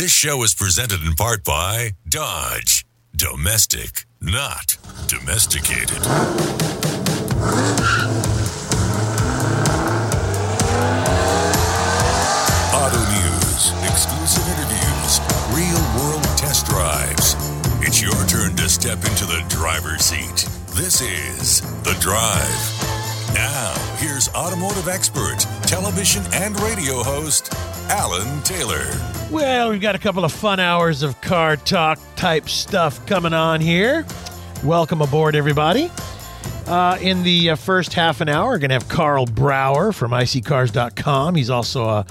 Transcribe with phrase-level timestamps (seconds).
[0.00, 2.86] This show is presented in part by Dodge.
[3.14, 5.98] Domestic, not domesticated.
[12.72, 15.20] Auto News, exclusive interviews,
[15.52, 17.36] real world test drives.
[17.86, 20.48] It's your turn to step into the driver's seat.
[20.76, 22.90] This is The Drive.
[23.34, 27.52] Now, here's automotive expert, television and radio host,
[27.90, 28.86] Alan Taylor.
[29.32, 33.60] Well, we've got a couple of fun hours of car talk type stuff coming on
[33.60, 34.06] here.
[34.62, 35.90] Welcome aboard, everybody.
[36.68, 40.12] Uh, in the uh, first half an hour, we're going to have Karl Brauer from
[40.12, 41.34] iSeeCars.com.
[41.34, 42.06] He's also a,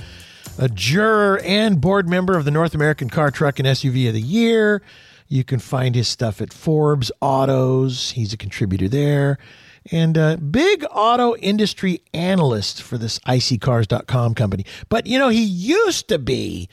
[0.57, 4.21] a juror and board member of the North American Car, Truck, and SUV of the
[4.21, 4.81] Year.
[5.29, 8.11] You can find his stuff at Forbes Autos.
[8.11, 9.37] He's a contributor there.
[9.91, 14.65] And a big auto industry analyst for this iSeeCars.com company.
[14.87, 16.69] But, you know, he used to be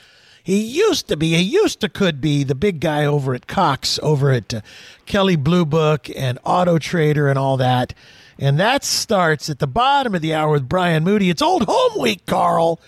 [0.47, 3.98] he used to be, he used to could be the big guy over at Cox,
[4.01, 4.61] over at uh,
[5.05, 7.95] Kelley Blue Book and Auto Trader and all that.
[8.39, 11.30] And that starts at the bottom of the hour with Brian Moody.
[11.30, 12.78] It's Old Home Week, Karl.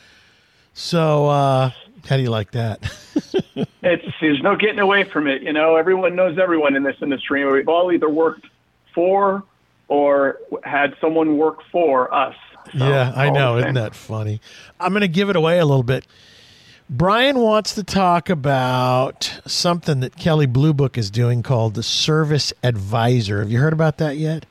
[0.73, 1.73] So, uh,
[2.09, 2.81] how do you like that?
[3.83, 5.42] it's there's no getting away from it.
[5.42, 7.45] You know, everyone knows everyone in this industry.
[7.45, 8.47] We've all either worked
[8.95, 9.42] for
[9.89, 12.36] or had someone work for us.
[12.77, 13.58] So, yeah, I know.
[13.58, 14.41] Isn't that funny?
[14.78, 16.06] I'm going to give it away a little bit.
[16.91, 22.53] Brian wants to talk about something that Kelley Blue Book is doing called the Service
[22.62, 23.41] Advisor.
[23.41, 24.47] Have you heard about that yet?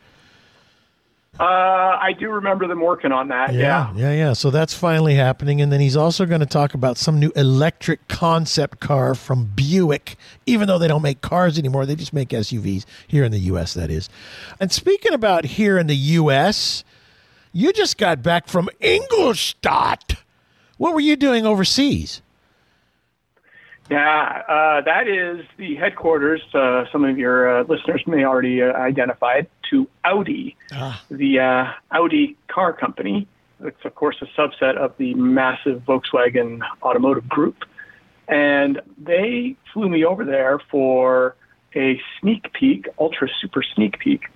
[1.40, 1.44] Uh,
[2.02, 3.54] I do remember them working on that.
[3.54, 4.34] Yeah, yeah, yeah, yeah.
[4.34, 8.08] So that's finally happening, and then he's also going to talk about some new electric
[8.08, 10.18] concept car from Buick.
[10.46, 13.76] Even though they don't make cars anymore, they just make SUVs here in the U.S.
[13.76, 14.10] That is.
[14.60, 16.84] And speaking about here in the U.S.,
[17.52, 20.16] you just got back from Ingolstadt.
[20.78, 22.22] What were you doing overseas?
[23.90, 26.42] Yeah, uh, that is the headquarters.
[26.54, 31.02] Uh, some of your uh, listeners may already uh, identified to Audi, ah.
[31.10, 33.28] the uh, Audi car company.
[33.64, 37.64] It's of course a subset of the massive Volkswagen automotive group,
[38.28, 41.36] and they flew me over there for
[41.76, 44.30] a sneak peek, ultra super sneak peek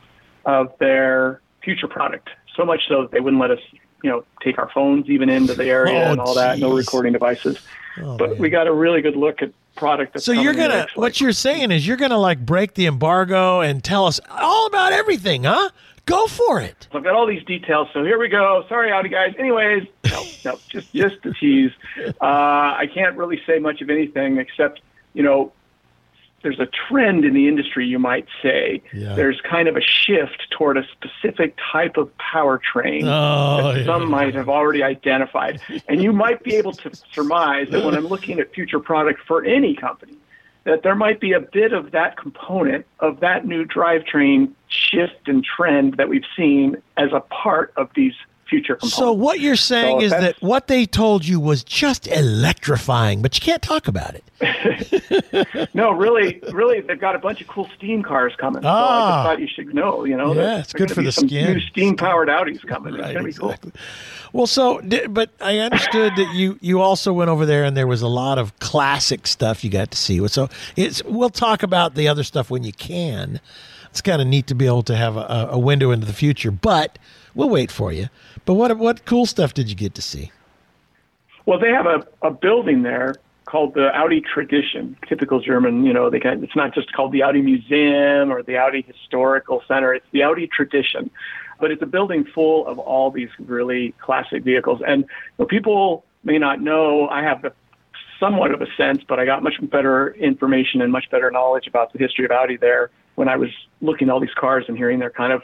[0.46, 2.30] of their future product.
[2.56, 3.60] So much so that they wouldn't let us,
[4.04, 6.60] you know, take our phones even into the area oh, and all that.
[6.60, 7.60] No recording devices.
[8.02, 8.40] Oh, but man.
[8.40, 10.20] we got a really good look at product.
[10.22, 14.06] so you're gonna what you're saying is you're gonna like break the embargo and tell
[14.06, 15.70] us all about everything, huh?
[16.06, 16.88] Go for it.
[16.94, 18.66] I've got all these details, so here we go.
[18.68, 19.34] Sorry, Audi guys.
[19.38, 21.72] Anyways, no, no, just just to tease.
[22.22, 24.82] Uh, I can't really say much of anything except
[25.14, 25.52] you know
[26.44, 28.82] there's a trend in the industry, you might say.
[28.94, 29.16] Yeah.
[29.16, 33.86] There's kind of a shift toward a specific type of powertrain oh, that yeah.
[33.86, 35.62] some might have already identified.
[35.88, 39.44] and you might be able to surmise that when I'm looking at future product for
[39.44, 40.18] any company,
[40.64, 45.44] that there might be a bit of that component of that new drivetrain shift and
[45.44, 48.14] trend that we've seen as a part of these
[48.52, 48.98] future components.
[48.98, 53.34] So what you're saying so is that what they told you was just electrifying, but
[53.36, 55.70] you can't talk about it.
[55.74, 58.64] no, really, really, they've got a bunch of cool steam cars coming.
[58.66, 59.24] Ah, so I ah.
[59.24, 60.04] thought you should know.
[60.04, 61.54] You know, yeah, it's good for the skin.
[61.54, 62.94] New steam powered Audis coming.
[62.94, 63.72] Right, it's gonna be exactly.
[63.72, 63.82] cool.
[64.34, 68.02] Well, so, but I understood that you you also went over there and there was
[68.02, 70.28] a lot of classic stuff you got to see.
[70.28, 73.40] So it's we'll talk about the other stuff when you can.
[73.92, 76.52] It's kind of neat to be able to have a, a window into the future,
[76.52, 76.98] but
[77.36, 78.10] we'll wait for you.
[78.46, 80.32] But what what cool stuff did you get to see?
[81.46, 83.16] Well, they have a, a building there
[83.46, 84.96] called the Audi Tradition.
[85.08, 88.58] Typical German, you know, they got, it's not just called the Audi Museum or the
[88.58, 89.94] Audi Historical Center.
[89.94, 91.10] It's the Audi Tradition,
[91.60, 94.82] but it's a building full of all these really classic vehicles.
[94.86, 95.08] And you
[95.40, 97.08] know, people may not know.
[97.10, 97.52] I have the
[98.20, 101.92] somewhat of a sense, but I got much better information and much better knowledge about
[101.92, 103.50] the history of Audi there when I was
[103.82, 105.42] looking at all these cars and hearing their kind of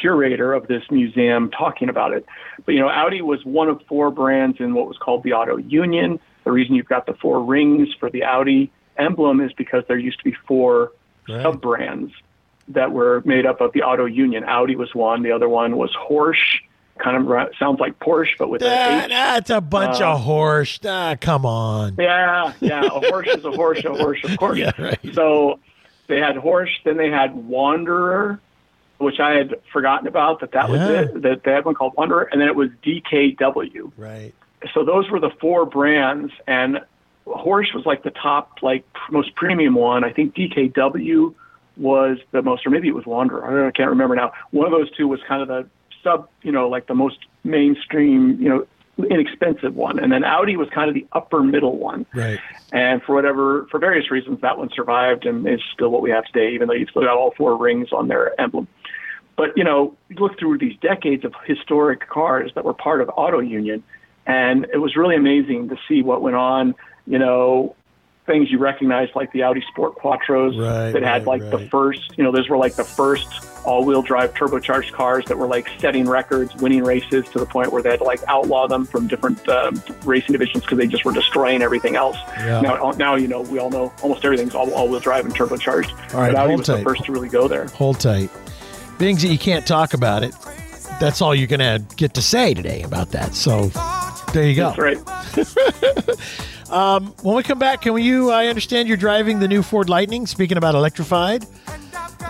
[0.00, 2.26] curator of this museum talking about it.
[2.64, 5.56] But you know, Audi was one of four brands in what was called the Auto
[5.56, 6.20] Union.
[6.44, 10.18] The reason you've got the four rings for the Audi emblem is because there used
[10.18, 10.92] to be four
[11.28, 11.42] right.
[11.42, 12.12] sub brands
[12.68, 14.44] that were made up of the Auto Union.
[14.44, 15.22] Audi was one.
[15.22, 16.60] The other one was Horsch.
[16.98, 20.80] Kind of sounds like Porsche, but with that, that's a bunch uh, of horse.
[20.82, 21.94] Ah, come on.
[21.98, 22.86] Yeah, yeah.
[22.86, 23.84] A horse is a horse.
[23.84, 24.56] A horse, of course.
[24.56, 24.98] yeah, right.
[25.12, 25.60] So
[26.06, 26.70] they had Horsch.
[26.86, 28.40] Then they had Wanderer
[28.98, 30.72] which I had forgotten about that that yeah.
[30.72, 31.22] was it.
[31.22, 33.92] That they had one called Wanderer, and then it was DKW.
[33.96, 34.34] Right.
[34.74, 36.80] So those were the four brands, and
[37.26, 40.04] Horsch was like the top, like most premium one.
[40.04, 41.34] I think DKW
[41.76, 43.66] was the most, or maybe it was Wanderer.
[43.66, 44.32] I can't remember now.
[44.50, 45.68] One of those two was kind of the
[46.02, 48.66] sub, you know, like the most mainstream, you know,
[49.04, 52.06] inexpensive one, and then Audi was kind of the upper middle one.
[52.14, 52.38] Right.
[52.72, 56.24] And for whatever, for various reasons, that one survived and is still what we have
[56.24, 58.68] today, even though you've still got all four rings on their emblem.
[59.36, 63.10] But you know, you look through these decades of historic cars that were part of
[63.14, 63.82] Auto Union,
[64.26, 66.74] and it was really amazing to see what went on.
[67.06, 67.76] You know,
[68.24, 72.16] things you recognize like the Audi Sport Quattros Right, that had right, like the first.
[72.16, 73.28] You know, those were like the first
[73.66, 77.82] all-wheel drive turbocharged cars that were like setting records, winning races to the point where
[77.82, 81.12] they had to like outlaw them from different um, racing divisions because they just were
[81.12, 82.16] destroying everything else.
[82.38, 82.60] Yeah.
[82.60, 85.90] Now, now you know we all know almost everything's all all-wheel drive and turbocharged.
[86.14, 86.78] All right, but Audi was tight.
[86.78, 87.66] the first to really go there.
[87.66, 88.30] Hold tight.
[88.98, 90.34] Things that you can't talk about it,
[91.00, 93.34] that's all you're going to get to say today about that.
[93.34, 93.66] So
[94.32, 94.72] there you go.
[94.74, 96.18] That's right.
[97.22, 98.30] When we come back, can you?
[98.30, 100.26] I understand you're driving the new Ford Lightning.
[100.26, 101.44] Speaking about electrified,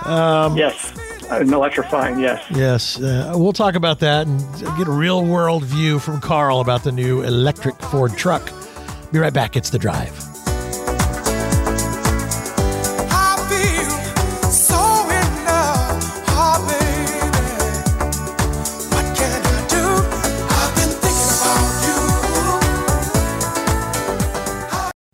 [0.06, 0.92] yes,
[1.30, 2.18] an electrifying.
[2.18, 2.44] Yes.
[2.50, 4.40] yes, uh, we'll talk about that and
[4.78, 8.50] get a real world view from Karl about the new electric Ford truck.
[9.12, 9.56] Be right back.
[9.56, 10.35] It's the drive.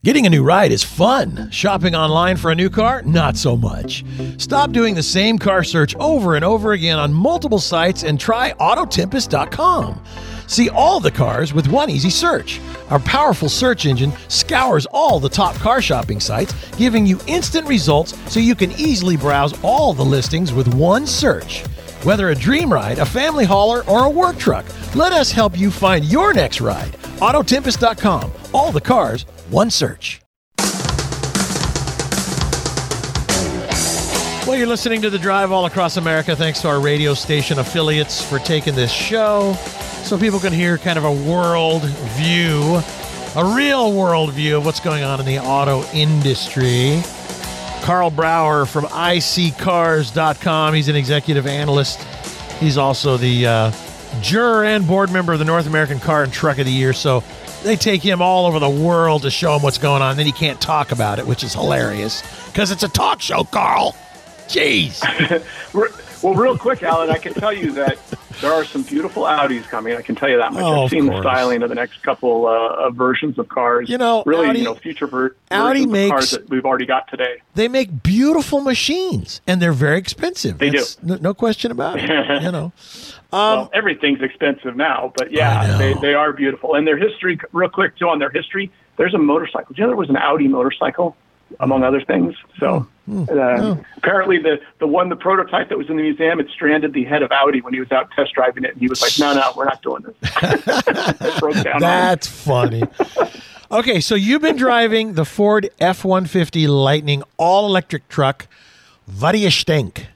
[0.04, 1.48] Getting a new ride is fun.
[1.52, 4.04] Shopping online for a new car, not so much.
[4.36, 8.50] Stop doing the same car search over and over again on multiple sites and try
[8.54, 10.02] Autotempest.com.
[10.48, 12.60] See all the cars with one easy search.
[12.90, 18.18] Our powerful search engine scours all the top car shopping sites, giving you instant results
[18.28, 21.64] so you can easily browse all the listings with one search.
[22.02, 24.66] Whether a dream ride, a family hauler, or a work truck,
[24.96, 26.94] let us help you find your next ride.
[27.20, 28.32] Autotempest.com.
[28.52, 30.20] All the cars, one search.
[34.44, 36.34] Well, you're listening to The Drive all across America.
[36.34, 39.54] Thanks to our radio station affiliates for taking this show
[40.02, 42.82] so people can hear kind of a world view,
[43.36, 47.00] a real world view of what's going on in the auto industry.
[47.82, 50.74] Karl Brauer from iSeeCars.com.
[50.74, 52.02] He's an executive analyst.
[52.58, 53.72] He's also the uh,
[54.20, 56.92] juror and board member of the North American Car and Truck of the Year.
[56.92, 57.22] So
[57.62, 60.10] they take him all over the world to show him what's going on.
[60.10, 63.44] And then he can't talk about it, which is hilarious because it's a talk show,
[63.44, 63.96] Karl.
[64.48, 65.00] Jeez.
[66.22, 67.98] Well, real quick, Alan, I can tell you that
[68.40, 69.96] there are some beautiful Audis coming.
[69.96, 70.62] I can tell you that much.
[70.62, 73.88] Oh, I've seen the styling of the next couple uh, of versions of cars.
[73.88, 77.08] You know, really, Audi- you know, future ver- Audi makes- cars that we've already got
[77.08, 77.42] today.
[77.56, 80.58] They make beautiful machines and they're very expensive.
[80.58, 80.84] They do.
[81.02, 82.08] No, no question about it.
[82.42, 82.72] you know.
[83.32, 86.74] Well, everything's expensive now, but Um, yeah, they, they are beautiful.
[86.74, 89.74] And their history, real quick too, on their history, there's a motorcycle.
[89.74, 91.16] Do you know there was an Audi motorcycle,
[91.60, 92.34] among other things?
[92.60, 93.24] So Hmm.
[93.28, 97.02] uh, apparently, the the one, the prototype that was in the museum, it stranded the
[97.04, 99.32] head of Audi when he was out test driving it, and he was like, "No,
[99.32, 100.14] no, we're not doing this."
[101.80, 102.84] That's funny.
[103.72, 108.46] Okay, so you've been driving the Ford F 150 Lightning all electric truck.
[109.18, 110.06] What do you think?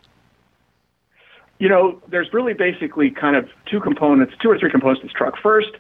[1.59, 5.15] You know, there's really basically kind of two components, two or three components to this
[5.15, 5.35] truck.
[5.43, 5.71] First,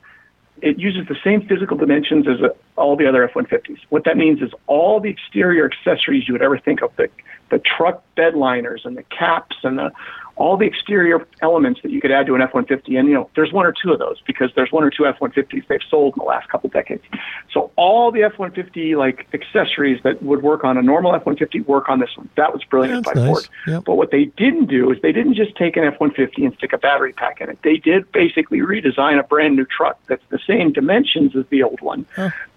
[0.63, 2.39] it uses the same physical dimensions as
[2.77, 3.79] all the other F-150s.
[3.91, 7.11] What that means is all the exterior accessories you would ever think of, the,
[7.51, 9.93] the truck bed liners and the caps and the,
[10.37, 12.99] all the exterior elements that you could add to an F-150.
[12.99, 15.67] And, you know, there's one or two of those because there's one or two F-150s
[15.67, 17.03] they've sold in the last couple decades.
[17.53, 22.01] So all the F-150, like, accessories that would work on a normal F-150 work on
[22.01, 22.29] this one.
[22.37, 23.33] That was brilliant That's by nice.
[23.33, 23.49] Ford.
[23.67, 23.85] Yep.
[23.85, 26.75] But what they didn't do is they didn't just take an F 150 and stick
[26.75, 27.59] a battery pack in it.
[27.63, 31.81] They did basically redesign a brand new truck that's the same dimensions as the old
[31.81, 32.05] one.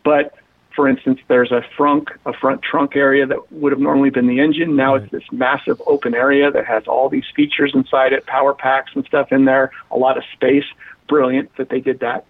[0.04, 0.36] But
[0.80, 4.40] for instance, there's a front a front trunk area that would have normally been the
[4.40, 4.78] engine.
[4.78, 8.92] Now it's this massive open area that has all these features inside it, power packs
[8.96, 10.64] and stuff in there, a lot of space.
[11.10, 12.24] Brilliant that they did that.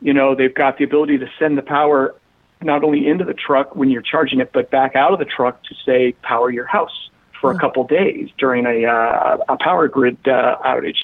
[0.00, 2.14] You know, they've got the ability to send the power
[2.62, 5.60] not only into the truck when you're charging it, but back out of the truck
[5.64, 10.18] to say power your house for a couple days during a uh, a power grid
[10.28, 10.98] uh, outage.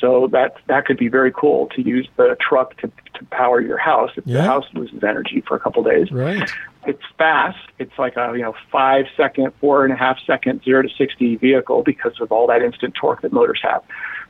[0.00, 2.90] So that that could be very cool to use the truck to,
[3.22, 4.38] to power your house if Yeah.
[4.38, 6.10] the house loses energy for a couple days.
[6.10, 6.50] Right.
[6.86, 7.58] It's fast.
[7.78, 11.36] It's like a you know five second, four and a half second zero to sixty
[11.36, 13.82] vehicle because of all that instant torque that motors have.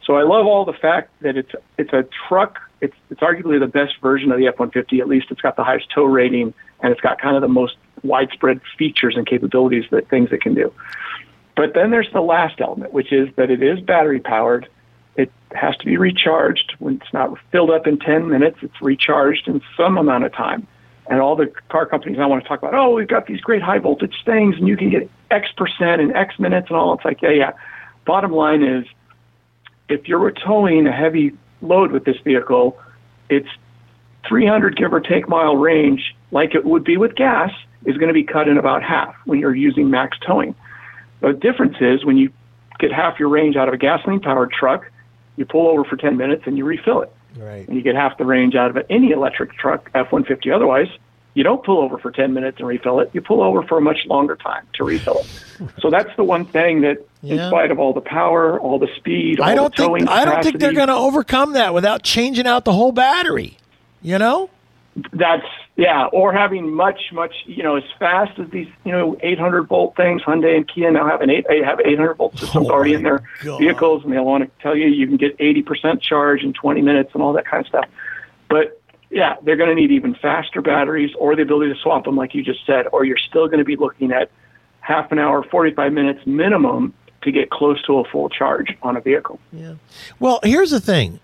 [0.04, 2.58] So I love all the fact that it's it's a truck.
[2.80, 5.00] It's it's arguably the best version of the F-150.
[5.00, 7.76] At least it's got the highest tow rating and it's got kind of the most
[8.02, 10.72] widespread features and capabilities that things it can do.
[11.56, 14.68] But then there's the last element, which is that it is battery powered.
[15.16, 16.75] It has to be recharged.
[16.78, 20.66] When it's not filled up in 10 minutes, it's recharged in some amount of time.
[21.09, 23.62] And all the car companies I want to talk about, oh, we've got these great
[23.62, 26.95] high voltage things and you can get X percent in X minutes and all.
[26.95, 27.52] It's like, yeah, yeah.
[28.07, 28.87] Bottom line is,
[29.88, 32.78] if you're towing a heavy load with this vehicle,
[33.28, 33.49] it's
[34.28, 37.50] 300 give or take mile range, like it would be with gas,
[37.85, 40.54] is going to be cut in about half when you're using max towing.
[41.21, 42.33] The difference is when you
[42.78, 44.90] get half your range out of a gasoline powered truck,
[45.42, 47.12] you pull over for 10 minutes and you refill it.
[47.37, 47.66] Right.
[47.66, 48.87] And you get half the range out of it.
[48.88, 50.87] any electric truck, F 150 otherwise.
[51.34, 53.11] You don't pull over for 10 minutes and refill it.
[53.12, 55.26] You pull over for a much longer time to refill it.
[55.80, 59.40] So that's the one thing that, in spite of all the power, all the speed,
[59.40, 62.04] all I don't the towing think I don't think they're going to overcome that without
[62.04, 63.56] changing out the whole battery.
[64.00, 64.50] You know?
[65.12, 65.46] That's
[65.76, 69.97] yeah, or having much much you know as fast as these you know 800 volt
[69.97, 70.23] things.
[70.23, 73.23] Hyundai and Kia now have an eight have 800 volt systems Oh already in their
[73.43, 73.59] God.
[73.59, 76.83] vehicles, and they want to tell you you can get 80 percent charge in 20
[76.83, 77.87] minutes and all that kind of stuff.
[78.49, 82.17] But yeah, they're going to need even faster batteries or the ability to swap them,
[82.17, 84.31] like you just said, or you're still going to be looking at
[84.81, 89.00] half an hour, 45 minutes minimum to get close to a full charge on a
[89.00, 89.38] vehicle.
[89.52, 89.75] Yeah.
[90.19, 91.21] Well, here's the thing.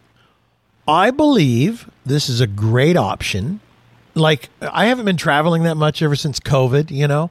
[0.86, 3.60] I believe this is a great option.
[4.18, 7.30] Like I haven't been traveling that much ever since COVID, you know.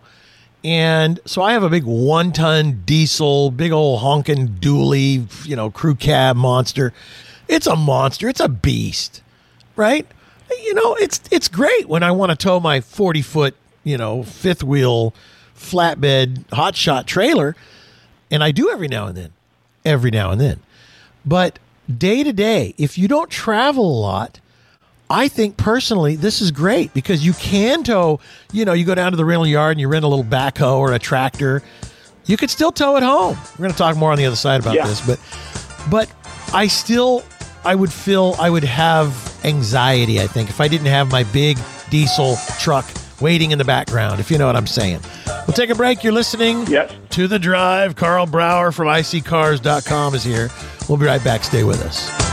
[0.63, 5.69] And so I have a big one ton diesel, big old honking dually, you know,
[5.69, 6.93] crew cab monster.
[7.47, 8.27] It's a monster.
[8.27, 9.21] It's a beast,
[9.75, 10.05] right?
[10.49, 14.23] You know, it's it's great when I want to tow my 40 foot, you know,
[14.23, 15.13] fifth wheel
[15.55, 17.55] flatbed hotshot trailer.
[18.29, 19.33] And I do every now and then,
[19.85, 20.59] every now and then.
[21.25, 21.59] But
[21.95, 24.39] day to day, if you don't travel a lot,
[25.09, 28.19] I think personally this is great because you can tow,
[28.51, 30.77] you know, you go down to the rental yard and you rent a little backhoe
[30.77, 31.63] or a tractor.
[32.25, 33.37] You could still tow at home.
[33.53, 34.85] We're going to talk more on the other side about Yeah.
[34.87, 35.19] this, but
[35.89, 36.09] but
[36.53, 37.23] I still
[37.63, 39.13] I would feel I would have
[39.45, 41.57] anxiety, I think, if I didn't have my big
[41.89, 42.85] diesel truck
[43.21, 44.99] waiting in the background, if you know what I'm saying.
[45.47, 46.03] We'll take a break.
[46.03, 46.91] You're listening Yes.
[47.11, 47.95] to the drive.
[47.95, 50.49] Karl Brauer from iSeeCars.com is here.
[50.89, 51.43] We'll be right back.
[51.45, 52.26] Stay with us.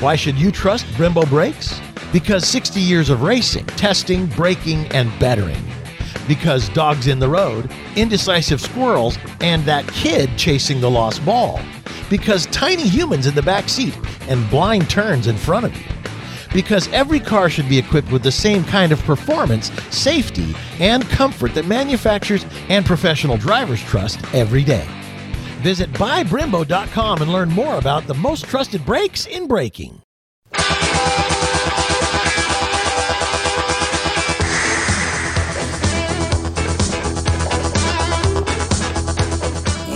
[0.00, 1.80] Why should you trust Brembo brakes?
[2.12, 5.56] Because 60 years of racing, testing, braking, and bettering.
[6.28, 11.62] Because dogs in the road, indecisive squirrels, and that kid chasing the lost ball.
[12.10, 13.98] Because tiny humans in the back seat
[14.28, 15.86] and blind turns in front of you.
[16.52, 21.54] Because every car should be equipped with the same kind of performance, safety, and comfort
[21.54, 24.86] that manufacturers and professional drivers trust every day.
[25.66, 30.00] Visit buybrembo.com and learn more about the most trusted brakes in braking.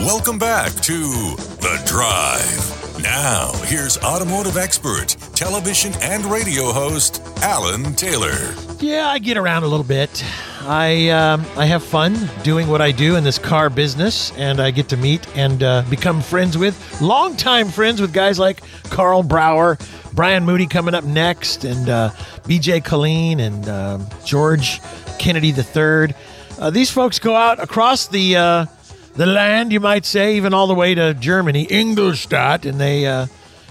[0.03, 3.00] Welcome back to The Drive.
[3.00, 8.57] Now, here's automotive expert, television and radio host, Alan Taylor.
[8.81, 10.25] Yeah, I get around a little bit.
[10.62, 14.71] I um, I have fun doing what I do in this car business, and I
[14.71, 19.79] get to meet and uh, become friends with longtime friends with guys like Karl Brauer,
[20.12, 22.11] Brian Moody coming up next, and uh,
[22.47, 22.81] B.J.
[22.83, 24.81] Killeen and um George
[25.19, 26.14] Kennedy III.
[26.59, 28.67] Uh, these folks go out across the uh,
[29.14, 33.26] the land, you might say, even all the way to Germany, Ingolstadt, and they uh,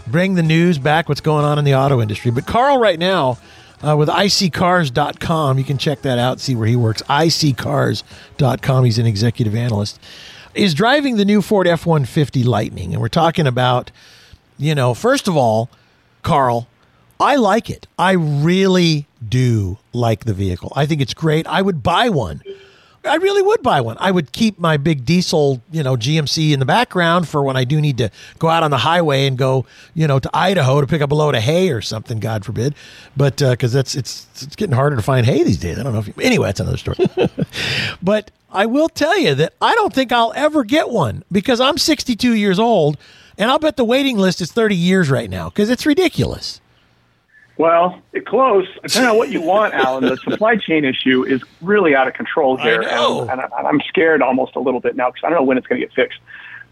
[0.07, 2.31] bring the news back, what's going on in the auto industry.
[2.31, 3.37] But Karl, right now,
[3.85, 7.01] uh, with iSeeCars.com, you can check that out, see where he works.
[7.03, 9.99] iSeeCars.com, he's an executive analyst,
[10.53, 12.93] is driving the new Ford F 150 Lightning.
[12.93, 13.91] And we're talking about,
[14.57, 15.69] you know, first of all,
[16.23, 16.67] Karl,
[17.19, 17.87] I like it.
[17.97, 20.71] I really do like the vehicle.
[20.75, 21.45] I think it's great.
[21.47, 22.41] I would buy one.
[23.05, 23.97] I really would buy one.
[23.99, 27.63] I would keep my big diesel, you know, GMC in the background for when I
[27.63, 30.87] do need to go out on the highway and go, you know, to Idaho to
[30.87, 32.19] pick up a load of hay or something.
[32.19, 32.75] God forbid,
[33.15, 35.79] but uh, because that's it's it's getting harder to find hay these days.
[35.79, 36.47] I don't know if you, anyway.
[36.47, 36.97] That's another story.
[38.01, 41.77] but I will tell you that I don't think I'll ever get one because I'm
[41.77, 42.97] 62 years old,
[43.37, 46.58] and I'll bet the waiting list is 30 years right now because it's ridiculous.
[47.59, 48.65] Well, it close.
[48.83, 52.55] Depending on what you want, Alan, the supply chain issue is really out of control
[52.55, 53.21] here, know.
[53.21, 55.57] and, and I- I'm scared almost a little bit now because I don't know when
[55.57, 56.19] it's going to get fixed.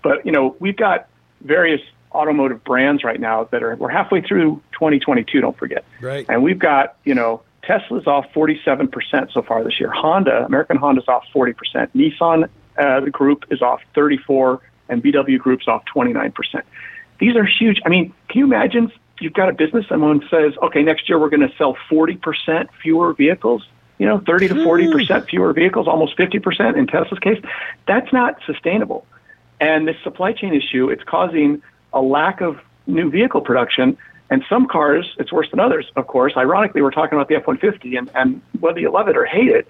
[0.02, 1.10] But you know, we've got
[1.42, 1.82] various
[2.14, 5.42] automotive brands right now that are we're halfway through 2022.
[5.42, 6.26] Don't forget, Right.
[6.30, 9.92] And we've got you know Tesla's off 47 percent so far this year.
[9.92, 11.94] Honda, American Honda's off 40 percent.
[11.98, 16.64] Nissan, uh, the group is off 34, and VW Group's off 29 percent.
[17.20, 17.82] These are huge.
[17.86, 18.90] I mean, can you imagine?
[19.20, 19.86] You've got a business.
[19.88, 24.20] Someone says, "Okay, next year we're going to sell 40 percent fewer vehicles." You know,
[24.20, 24.64] 30 to hmm.
[24.64, 27.42] 40 percent fewer vehicles, almost 50 percent in Tesla's case.
[27.88, 29.06] That's not sustainable.
[29.60, 31.62] And this supply chain issue, it's causing
[31.94, 33.98] a lack of new vehicle production.
[34.30, 36.34] And some cars, it's worse than others, of course.
[36.36, 39.48] Ironically, we're talking about the F 150, and, and whether you love it or hate
[39.48, 39.68] it,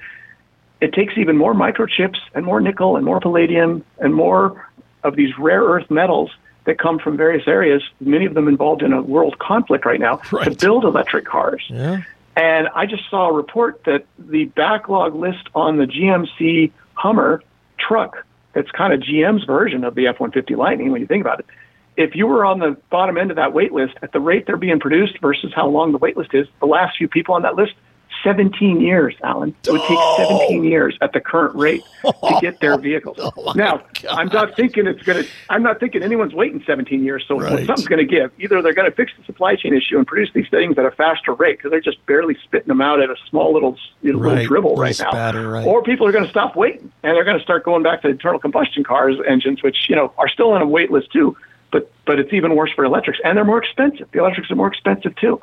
[0.82, 4.70] it takes even more microchips and more nickel and more palladium and more
[5.04, 6.32] of these rare earth metals
[6.68, 10.18] that come from various areas, many of them involved in a world conflict right now,
[10.18, 11.64] to build electric cars.
[11.70, 12.04] Yeah.
[12.36, 17.42] And I just saw a report that the backlog list on the GMC Hummer
[17.80, 21.40] truck, that's kind of GM's version of the F 150 Lightning when you think about
[21.40, 21.46] it.
[21.96, 24.58] If you were on the bottom end of that wait list, at the rate they're
[24.58, 27.56] being produced versus how long the wait list is, the last few people on that
[27.56, 27.74] list,
[28.24, 29.56] 17 years, Alan.
[29.66, 33.18] It would take 17 years at the current rate to get their oh vehicles.
[33.56, 37.40] now, I'm not thinking it's going to, I'm not thinking anyone's waiting 17 years, so
[37.40, 37.66] Right.
[37.66, 38.32] something's going to give.
[38.40, 40.92] Either they're going to fix the supply chain issue and produce these things at a
[40.92, 44.20] faster rate because they're just barely spitting them out at a small little, you know,
[44.20, 44.30] Right.
[44.32, 45.12] little dribble Little right now.
[45.12, 45.66] spatter, right.
[45.66, 48.10] Or people are going to stop waiting and they're going to start going back to
[48.10, 51.36] internal combustion cars engines, which you know are still on a wait list too.
[51.72, 54.08] But but it's even worse for electrics, and they're more expensive.
[54.14, 55.42] The electrics are more expensive too.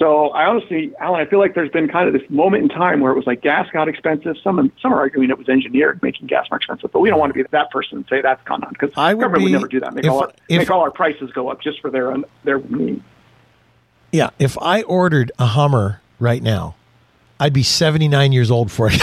[0.00, 3.00] So I honestly, Alan, I feel like there's been kind of this moment in time
[3.00, 4.34] where it was like gas got expensive.
[4.42, 7.34] Some some are arguing it was engineered making gas more expensive, but we don't want
[7.34, 9.78] to be that person and say that's gone on because government be- would never do
[9.80, 9.92] that.
[9.92, 12.60] Make if- all our, if- make all our prices go up just for their their
[12.60, 13.02] needs.
[14.10, 14.30] Yeah.
[14.38, 16.76] If I ordered a Hummer right now,
[17.38, 19.00] I'd be 79 years old for it.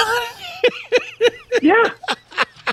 [1.62, 1.90] Yeah.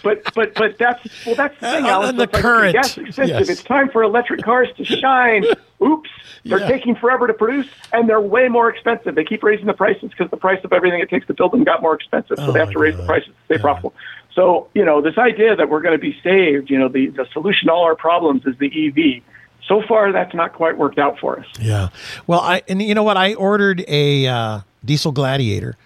[0.05, 2.17] But but but that's well that's the thing, Uh, Alan.
[2.17, 3.29] the current, gas expensive.
[3.29, 3.49] yes.
[3.49, 5.45] It's time for electric cars to shine.
[5.83, 6.11] Oops,
[6.45, 6.69] they're Yeah.
[6.69, 9.15] taking forever to produce, and they're way more expensive.
[9.17, 11.65] They keep raising the prices because the price of everything it takes to build them
[11.65, 12.37] got more expensive.
[12.39, 13.03] So Oh, they have my to raise God.
[13.03, 13.95] the prices to stay profitable.
[14.35, 17.27] So you know this idea that we're going to be saved, you know, the the
[17.33, 19.23] solution to all our problems is the EV.
[19.67, 21.47] So far, that's not quite worked out for us.
[21.59, 21.89] Yeah.
[22.27, 23.17] Well, I and you know what?
[23.17, 25.77] I ordered a uh, diesel Gladiator,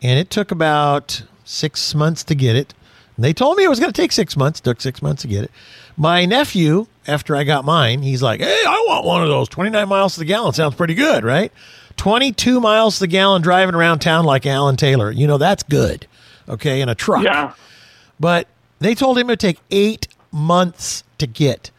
[0.00, 2.72] and it took about six months to get it.
[3.16, 4.60] And they told me it was going to take six months.
[4.60, 5.50] Took six months to get it.
[5.96, 9.48] My nephew, after I got mine, he's like, "Hey, I want one of those.
[9.48, 11.50] Twenty nine miles to the gallon sounds pretty good, right?
[11.96, 15.10] Twenty two miles to the gallon driving around town like Alan Taylor.
[15.10, 16.06] You know that's good.
[16.48, 17.24] Okay, in a truck.
[17.24, 17.54] Yeah.
[18.20, 21.70] But they told him it would take eight months to get.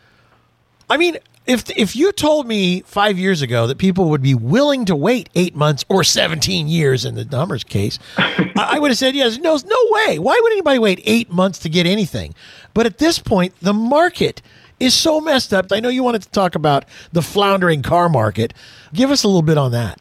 [0.89, 1.17] I mean,
[1.47, 5.29] if if you told me five years ago that people would be willing to wait
[5.35, 9.37] eight months or seventeen years in the Hummer's case, I, I would have said yes.
[9.37, 10.19] No, no way.
[10.19, 12.35] Why would anybody wait eight months to get anything?
[12.73, 14.41] But at this point, the market
[14.79, 15.71] is so messed up.
[15.71, 18.53] I know you wanted to talk about the floundering car market.
[18.93, 19.99] Give us a little bit on that.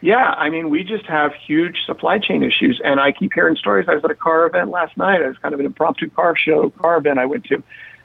[0.00, 3.88] Yeah, I mean, we just have huge supply chain issues, and I keep hearing stories.
[3.88, 5.20] I was at a car event last night.
[5.20, 7.60] It was kind of an impromptu car show, car event I went to,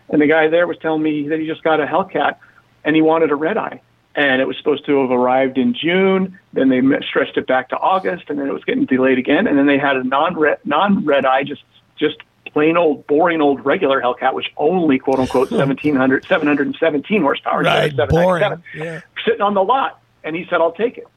[0.10, 2.36] and the guy there was telling me that he just got a Hellcat,
[2.84, 3.82] and he wanted a red eye,
[4.16, 6.38] and it was supposed to have arrived in June.
[6.54, 9.58] Then they stretched it back to August, and then it was getting delayed again, and
[9.58, 11.64] then they had a non-red non-red eye, just
[11.98, 12.18] just
[12.52, 18.04] plain old boring old regular Hellcat, which only quote unquote 1700 717 horsepower, Right, instead
[18.04, 18.64] of 797, boring.
[18.76, 19.02] Yeah.
[19.26, 21.08] sitting on the lot, and he said, "I'll take it."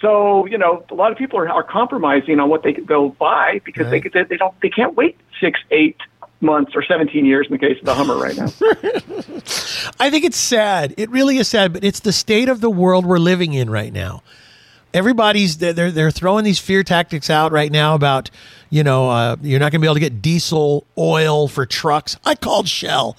[0.00, 3.60] So you know, a lot of people are, are compromising on what they they'll buy
[3.64, 4.02] because Right.
[4.02, 5.96] they they they don't they can't wait six, eight
[6.42, 8.46] months or seventeen years in the case of the Hummer right now.
[10.00, 10.94] I think it's sad.
[10.96, 13.92] It really is sad, but it's the state of the world we're living in right
[13.92, 14.22] now.
[14.92, 18.30] Everybody's they're they're, they're throwing these fear tactics out right now about
[18.68, 22.16] you know uh, you're not going to be able to get diesel oil for trucks.
[22.24, 23.16] I called Shell,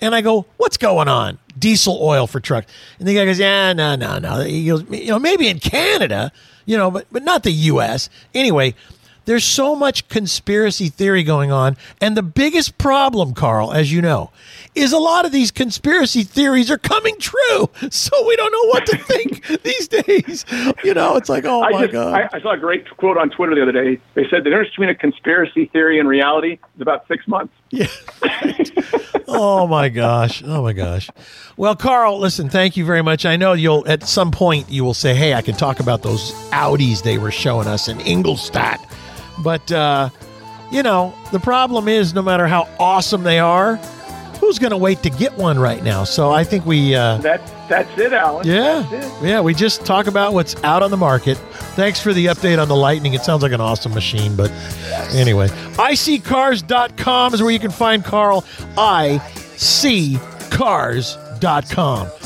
[0.00, 1.38] and I go, "What's going on?
[1.58, 4.40] Diesel oil for trucks?" And the guy goes, "Yeah, no, no, no.
[4.40, 6.32] He goes, you know, maybe in Canada,
[6.64, 8.08] you know, but but not the U.S.
[8.34, 8.74] Anyway."
[9.24, 11.76] There's so much conspiracy theory going on.
[12.00, 14.30] And the biggest problem, Karl, as you know,
[14.74, 17.68] is a lot of these conspiracy theories are coming true.
[17.90, 20.44] So we don't know what to think these days.
[20.82, 22.14] You know, it's like, oh I my just God.
[22.14, 24.00] I, I saw a great quote on Twitter the other day.
[24.14, 27.52] They said the difference between a conspiracy theory and reality is about six months.
[27.70, 27.86] Yeah.
[29.28, 30.42] oh my gosh.
[30.44, 31.10] Oh my gosh.
[31.56, 33.26] Well, Karl, listen, thank you very much.
[33.26, 36.32] I know you'll at some point you will say, "Hey, I can talk about those
[36.50, 38.80] Audis they were showing us in Ingolstadt."
[39.42, 40.10] But uh,
[40.70, 43.76] you know, the problem is no matter how awesome they are,
[44.40, 46.04] who's going to wait to get one right now?
[46.04, 48.46] So I think we uh That's that's it, Alan.
[48.46, 48.84] yeah.
[48.92, 49.24] It.
[49.24, 51.38] Yeah, we just talk about what's out on the market.
[51.74, 53.14] Thanks for the update on the Lightning.
[53.14, 54.50] It sounds like an awesome machine, but
[55.14, 58.42] anyway, iCars.com is where you can find Karl.
[58.76, 60.20] iCars.com.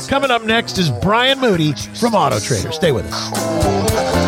[0.09, 2.73] Coming up next is Brian Moody from Auto Trader.
[2.73, 4.27] Stay with us.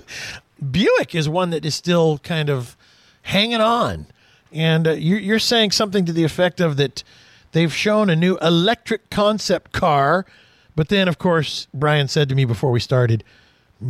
[0.70, 2.76] Buick is one that is still kind of
[3.22, 4.06] hanging on.
[4.52, 7.04] And uh, you're, you're saying something to the effect of that
[7.52, 10.26] they've shown a new electric concept car.
[10.74, 13.22] But then, of course, Brian said to me before we started,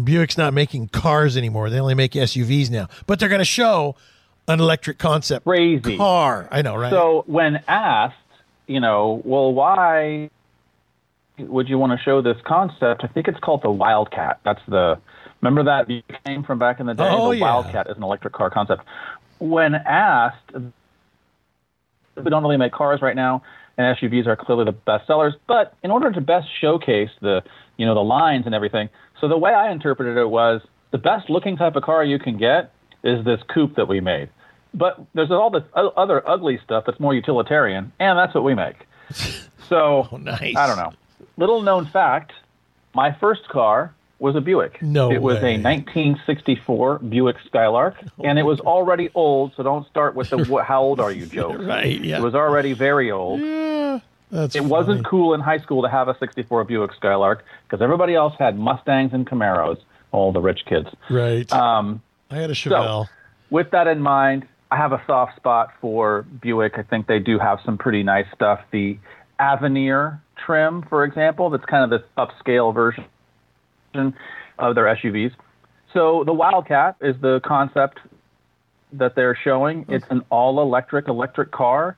[0.05, 1.71] Buick's not making cars anymore.
[1.71, 2.89] They only make SUVs now.
[3.07, 3.97] But they're going to show
[4.49, 5.97] an electric concept Crazy.
[5.97, 6.49] car.
[6.51, 6.91] I know, right?
[6.91, 8.17] So when asked,
[8.67, 10.31] you know, well, why
[11.39, 13.03] would you want to show this concept?
[13.05, 14.41] I think it's called the Wildcat.
[14.45, 14.99] That's the
[15.41, 15.89] remember that
[16.27, 17.09] name from back in the day.
[17.09, 17.43] Oh, the yeah.
[17.43, 18.85] Wildcat is an electric car concept.
[19.39, 23.43] When asked, we don't really make cars right now,
[23.79, 25.35] and SUVs are clearly the best sellers.
[25.47, 27.43] But in order to best showcase the
[27.77, 28.89] you know the lines and everything,
[29.21, 32.37] so the way I interpreted it was the best looking type of car you can
[32.39, 34.29] get is this coupe that we made.
[34.73, 38.87] But there's all this other ugly stuff that's more utilitarian, and that's what we make.
[39.69, 40.57] So Oh, nice.
[40.57, 40.93] I don't know.
[41.37, 42.33] Little known fact:
[42.93, 44.83] my first car was a Buick.
[44.83, 45.55] No it was way.
[45.55, 49.53] a 1964 Buick Skylark, and it was already old.
[49.57, 51.61] So don't start with the "How old are you?" joke.
[51.61, 52.19] Right, yeah.
[52.19, 53.41] It was already very old.
[54.31, 58.15] That's It wasn't cool in high school to have a 64 Buick Skylark because everybody
[58.15, 59.79] else had Mustangs and Camaros.
[60.13, 60.89] All the rich kids.
[61.09, 61.51] Right.
[61.53, 63.09] Um, I had a Chevelle.
[63.49, 66.75] with that in mind, I have a soft spot for Buick.
[66.77, 68.61] I think they do have some pretty nice stuff.
[68.73, 68.99] The
[69.39, 73.05] Avenir trim, for example, that's kind of this upscale version
[74.59, 75.33] of their SUVs.
[75.93, 77.99] So the Wildcat is the concept
[78.93, 79.87] that they're showing.
[79.89, 81.97] It's an all electric electric car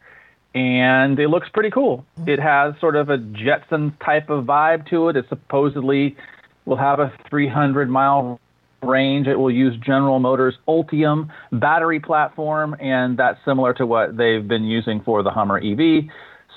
[0.54, 2.04] and it looks pretty cool.
[2.18, 2.30] Mm-hmm.
[2.30, 5.16] It has sort of a Jetsons type of vibe to it.
[5.16, 6.16] It supposedly
[6.64, 8.40] will have a 300 mile
[8.82, 9.26] range.
[9.26, 14.64] It will use General Motors Ultium battery platform, and that's similar to what they've been
[14.64, 16.04] using for the Hummer EV.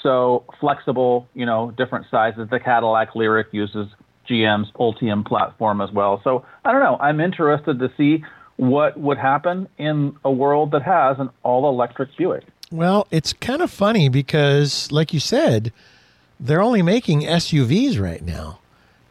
[0.03, 2.49] So flexible, you know, different sizes.
[2.49, 3.87] The Cadillac Lyriq uses
[4.29, 6.21] GM's Ultium platform as well.
[6.23, 6.97] So I don't know.
[6.99, 8.23] I'm interested to see
[8.57, 12.43] what would happen in a world that has an all electric Buick.
[12.71, 15.71] Well, it's kind of funny because, like you said,
[16.39, 18.59] they're only making SUVs right now.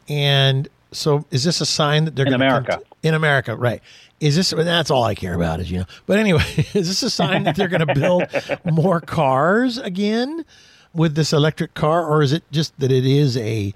[0.08, 2.80] And so, is this a sign that they're In America.
[3.02, 3.80] in America, right?
[4.20, 4.52] Is this?
[4.52, 5.84] and That's all I care about, is you know.
[6.06, 8.24] But anyway, is this a sign that they're going to build
[8.64, 10.44] more cars again
[10.92, 13.72] with this electric car, or is it just that it is a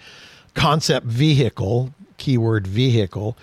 [0.55, 3.37] concept vehicle, keyword vehicle,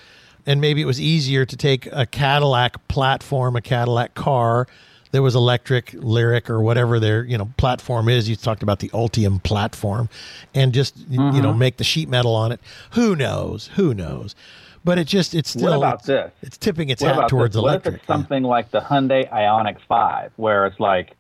[0.46, 4.68] and maybe it was easier to take a Cadillac platform, a Cadillac car
[5.16, 8.28] that was electric, Lyriq, or whatever their you know platform is.
[8.30, 10.10] You talked about the Ultium platform,
[10.54, 11.42] and just you Mm-hmm.
[11.42, 12.60] know make the sheet metal on it.
[12.92, 13.68] Who knows?
[13.76, 14.36] Who knows?
[14.84, 16.32] But it just it's still What about this?
[16.42, 17.64] it's tipping its What hat towards this?
[17.64, 21.14] What if it's something like the Hyundai Ioniq 5, where it's like,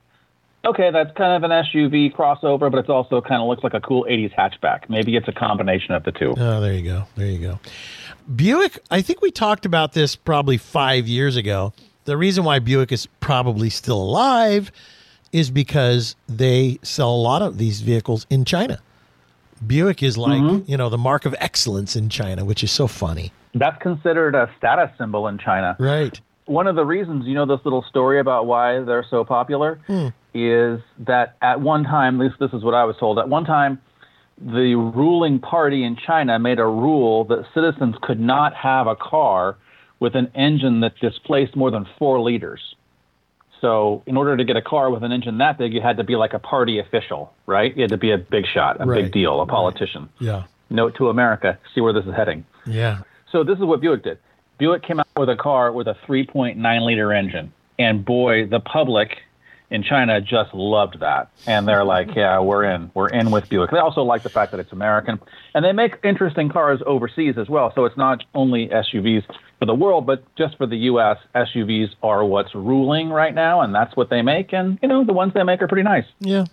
[0.66, 3.80] okay, that's kind of an SUV crossover, but it's also kind of looks like a
[3.82, 4.88] cool 80s hatchback.
[4.90, 6.36] Maybe it's a combination of the two.
[6.38, 7.06] Oh, there you go.
[7.16, 7.60] There you go.
[8.36, 11.74] Buick, I think we talked about this probably five years ago.
[12.06, 14.72] The reason why Buick is probably still alive
[15.32, 18.80] is because they sell a lot of these vehicles in China.
[19.66, 20.70] Buick is like, Mm-hmm.
[20.70, 23.32] you know, the mark of excellence in China, which is so funny.
[23.54, 25.76] That's considered a status symbol in China.
[25.80, 26.20] Right.
[26.46, 29.80] One of the reasons, you know, this little story about why they're so popular
[30.34, 33.46] is that at one time, at least this is what I was told, at one
[33.46, 33.82] time,
[34.38, 39.56] the ruling party in China made a rule that citizens could not have a car
[40.00, 42.76] with an engine that displaced more than four liters.
[43.62, 46.04] So, in order to get a car with an engine that big, you had to
[46.04, 47.76] be like a party official, right?
[47.76, 49.04] You had to be a big shot, a Right.
[49.04, 50.10] big deal, a politician.
[50.20, 50.44] Yeah.
[50.70, 52.46] Note to America, see where this is heading.
[52.66, 53.00] Yeah.
[53.32, 54.18] So this is what Buick did.
[54.58, 59.18] Buick came out with a car with a 3.9 liter engine, and boy, the public
[59.72, 62.92] in China just loved that, and they're like, "Yeah, we're in.
[62.94, 65.20] We're in with Buick." They also like the fact that it's American,
[65.56, 67.72] and they make interesting cars overseas as well.
[67.74, 69.24] So it's not only SUVs
[69.60, 73.74] for the world, but just for the U.S., SUVs are what's ruling right now, and
[73.74, 74.54] that's what they make.
[74.54, 76.06] And you know, the ones they make are pretty nice.
[76.20, 76.46] Yeah.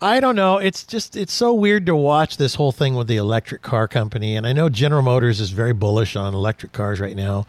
[0.00, 0.58] I don't know.
[0.58, 4.34] It's just it's so weird to watch this whole thing with the electric car company.
[4.34, 7.46] And I know General Motors is very bullish on electric cars right now.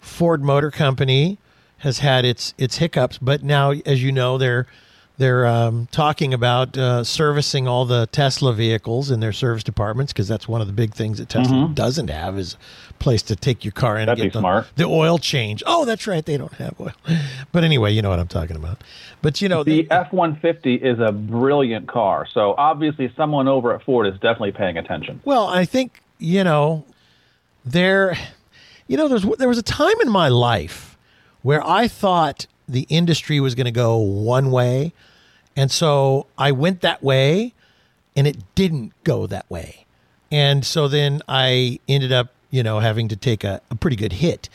[0.00, 1.38] Ford Motor Company
[1.78, 4.66] has had its its hiccups, but now, as you know, they're
[5.16, 10.26] they're um, talking about uh, servicing all the Tesla vehicles in their service departments because
[10.26, 12.56] that's one of the big things that Tesla doesn't have is
[12.90, 14.66] a place to take your car in That'd and be get the, smart.
[14.74, 15.62] the oil change.
[15.66, 16.92] Oh, that's right, they don't have oil.
[17.52, 18.82] But anyway, you know what I'm talking about.
[19.22, 23.72] But you know, The F one fifty is a brilliant car, so obviously someone over
[23.74, 25.20] at Ford is definitely paying attention.
[25.24, 26.84] Well, I think you know
[27.64, 28.16] there.
[28.88, 30.98] You know, there's there was a time in my life
[31.42, 34.92] where I thought the industry was going to go one way,
[35.56, 37.54] and so I went that way,
[38.16, 39.86] and it didn't go that way,
[40.30, 44.14] and so then I ended up, you know, having to take a, a pretty good
[44.14, 44.48] hit.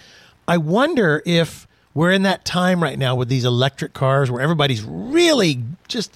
[0.47, 4.83] I wonder if we're in that time right now with these electric cars where everybody's
[4.83, 6.15] really just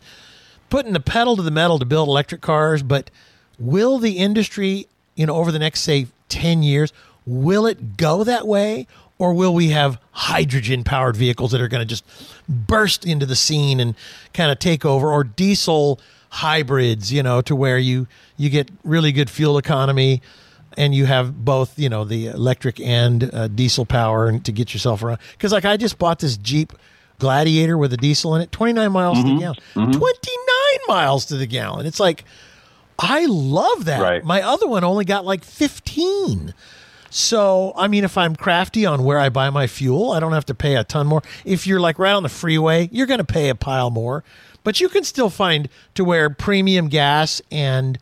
[0.70, 3.12] putting the pedal to the metal to build electric cars, but
[3.60, 6.92] will the industry, you know, over the next say 10 years,
[7.26, 8.88] will it go that way
[9.20, 12.04] or will we have hydrogen powered vehicles that are going to just
[12.48, 13.96] burst into the scene and
[14.34, 16.00] kind of take over or diesel
[16.30, 20.22] hybrids, you know, to where you you get really good fuel economy
[20.76, 24.74] and you have both, you know, the electric and uh, diesel power and to get
[24.74, 25.20] yourself around.
[25.34, 26.74] Because like I just bought this Jeep
[27.20, 29.58] Gladiator with a diesel in it, 29 miles to the gallon.
[29.92, 29.98] 29
[30.88, 31.86] miles to the gallon.
[31.86, 32.26] It's like
[32.98, 34.02] I love that.
[34.02, 34.24] Right.
[34.24, 36.54] My other one only got like 15.
[37.16, 40.48] So, I mean, if I'm crafty on where I buy my fuel, I don't have
[40.48, 41.22] to pay a ton more.
[41.46, 44.24] If you're like right on the freeway, you're going to pay a pile more.
[44.64, 48.00] But you can still find to where premium gas and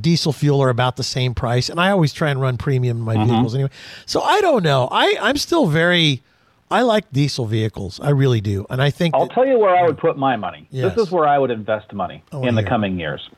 [0.00, 1.68] diesel fuel are about the same price.
[1.68, 3.30] And I always try and run premium in my mm-hmm.
[3.30, 3.70] vehicles anyway.
[4.06, 4.88] So I don't know.
[4.92, 6.22] I, I'm still very,
[6.70, 7.98] I like diesel vehicles.
[7.98, 8.64] I really do.
[8.70, 10.68] And I think I'll that- tell you where I would put my money.
[10.70, 10.94] Yes.
[10.94, 13.28] This is where I would invest money wanna in the coming years.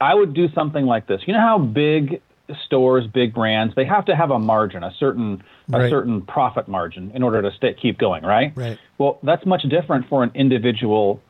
[0.00, 1.20] I would do something like this.
[1.26, 2.20] You know how big
[2.64, 5.90] stores, big brands, they have to have a margin, a certain a Right.
[5.90, 8.52] certain profit margin in order to stay, keep going, right?
[8.54, 8.78] Right.
[8.98, 11.20] Well, that's much different for an individual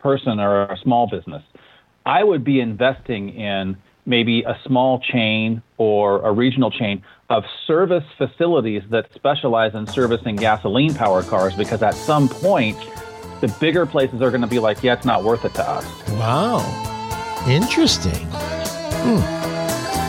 [0.00, 1.42] person or a small business.
[2.04, 3.76] I would be investing in
[4.06, 10.36] maybe a small chain or a regional chain of service facilities that specialize in servicing
[10.36, 12.76] gasoline powered cars because at some point
[13.40, 15.84] the bigger places are going to be like, yeah, it's not worth it to us.
[16.12, 16.58] Wow.
[17.48, 18.26] Interesting.
[18.32, 19.45] Hmm.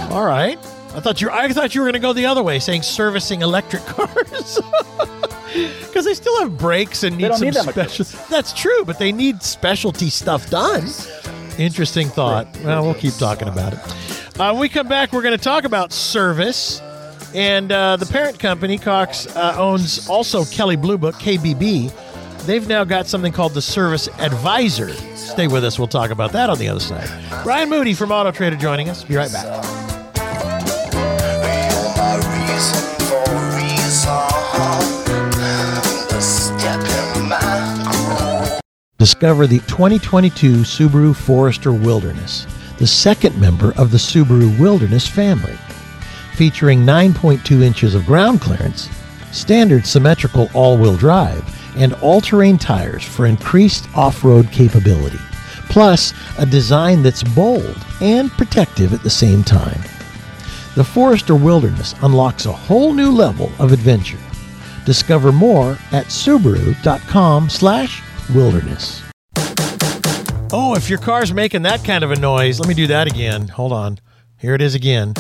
[0.10, 0.58] All right.
[0.96, 3.42] I thought you I thought you were going to go the other way saying servicing
[3.42, 4.60] electric cars.
[5.94, 9.12] Cuz they still have brakes and need some need that special That's true, but they
[9.12, 10.86] need specialty stuff done.
[11.58, 12.48] Interesting thought.
[12.64, 13.80] Well, we'll keep talking about it.
[14.40, 16.82] Uh, when we come back, we're going to talk about service.
[17.34, 21.92] And uh, the parent company, Cox, uh, owns also Kelley Blue Book, KBB.
[22.46, 24.94] They've now got something called the Service Advisor.
[25.16, 25.78] Stay with us.
[25.78, 27.10] We'll talk about that on the other side.
[27.44, 29.04] Brian Moody from Auto Trader joining us.
[29.04, 29.97] Be right back.
[39.00, 42.48] Discover the 2022 Subaru Forester Wilderness,
[42.80, 45.56] the second member of the Subaru Wilderness family.
[46.34, 48.90] Featuring 9.2 inches of ground clearance,
[49.32, 51.46] standard symmetrical all wheel drive,
[51.78, 55.20] and all terrain tires for increased off road capability.
[55.70, 59.80] Plus, a design that's bold and protective at the same time.
[60.74, 64.18] The Forester Wilderness unlocks a whole new level of adventure.
[64.86, 66.08] Discover more at
[68.28, 69.04] subaru.com/wilderness.
[70.54, 73.50] Oh, if your car's making that kind of a noise, let me do that again.
[73.50, 74.00] Hold on.
[74.38, 75.14] Here it is again.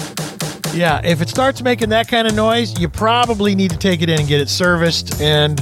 [0.73, 4.09] Yeah, if it starts making that kind of noise, you probably need to take it
[4.09, 5.19] in and get it serviced.
[5.19, 5.57] And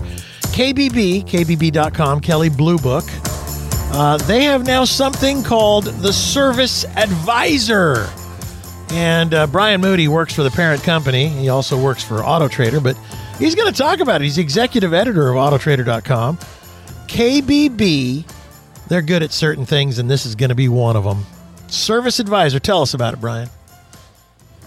[0.51, 3.05] KBB, KBB.com, Kelley Blue Book,
[3.93, 8.09] uh, they have now something called the Service Advisor.
[8.91, 11.27] And uh, Brian Moody works for the parent company.
[11.27, 12.97] He also works for Auto Trader, but
[13.39, 14.25] he's going to talk about it.
[14.25, 16.37] He's executive editor of Autotrader.com.
[17.15, 18.29] KBB,
[18.89, 21.25] they're good at certain things, and this is going to be one of them.
[21.69, 23.49] Service Advisor, tell us about it, Brian.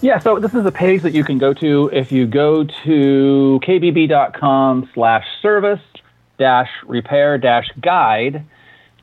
[0.01, 3.59] Yeah, so this is a page that you can go to if you go to
[3.61, 5.79] kbb.com slash service
[6.39, 8.43] dash repair dash guide.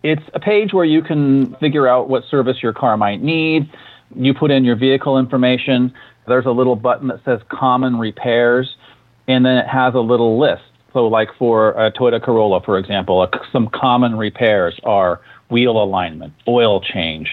[0.02, 3.70] It's a page where you can figure out what service your car might need.
[4.16, 5.94] You put in your vehicle information.
[6.26, 8.74] There's a little button that says common repairs,
[9.28, 10.64] and then it has a little list
[10.96, 16.32] So, like for a Toyota Corolla, for example, uh, some common repairs are wheel alignment,
[16.48, 17.28] oil change,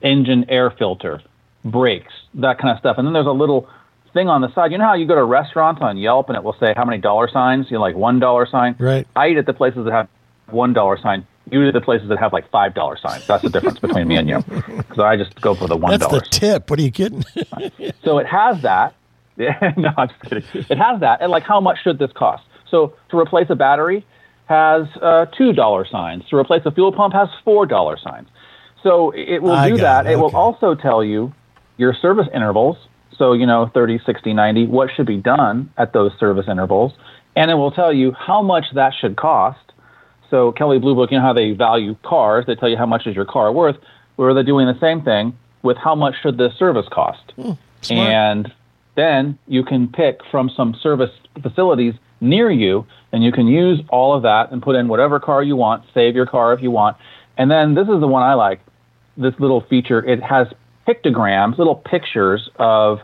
[0.00, 1.20] engine air filter,
[1.62, 2.96] brakes, that kind of stuff.
[2.96, 3.68] And then there's a little
[4.14, 4.72] thing on the side.
[4.72, 6.96] You know how you go to restaurants on Yelp and it will say how many
[6.96, 7.66] dollar signs?
[7.70, 8.74] You know, like one dollar sign.
[8.78, 9.06] Right.
[9.14, 10.08] I eat at the places that have
[10.48, 11.26] one dollar sign.
[11.50, 13.26] You eat at the places that have like five dollar signs.
[13.26, 14.42] That's the difference between me and you.
[14.78, 16.70] Because I just go for the one That's the tip.
[16.70, 17.26] What are you kidding?
[18.04, 18.94] So it has that.
[19.36, 20.44] Yeah, no, I'm just kidding.
[20.54, 22.42] It has that, and like, how much should this cost?
[22.70, 24.04] So to replace a battery
[24.46, 26.24] has uh, two dollar signs.
[26.30, 28.28] To replace a fuel pump has four dollar signs.
[28.82, 30.06] So it will I do that.
[30.06, 31.32] it, It will also tell you
[31.76, 32.76] your service intervals.
[33.18, 36.92] So you know, 30, 60, 90, what should be done at those service intervals,
[37.34, 39.58] and it will tell you how much that should cost.
[40.30, 42.44] So Kelley Blue Book, you know how they value cars?
[42.46, 43.76] They tell you how much is your car worth.
[44.16, 47.32] Where they're doing the same thing with how much should this service cost.
[47.82, 48.08] Smart.
[48.08, 48.52] and
[48.96, 51.10] then you can pick from some service
[51.42, 51.94] facilities
[52.28, 55.56] near you, and you can use all of that and put in whatever car you
[55.56, 55.84] want.
[55.94, 56.96] Save your car if you want,
[57.36, 58.60] and then this is the one I like.
[59.16, 60.46] This little feature it has
[60.86, 62.98] pictograms, little pictures of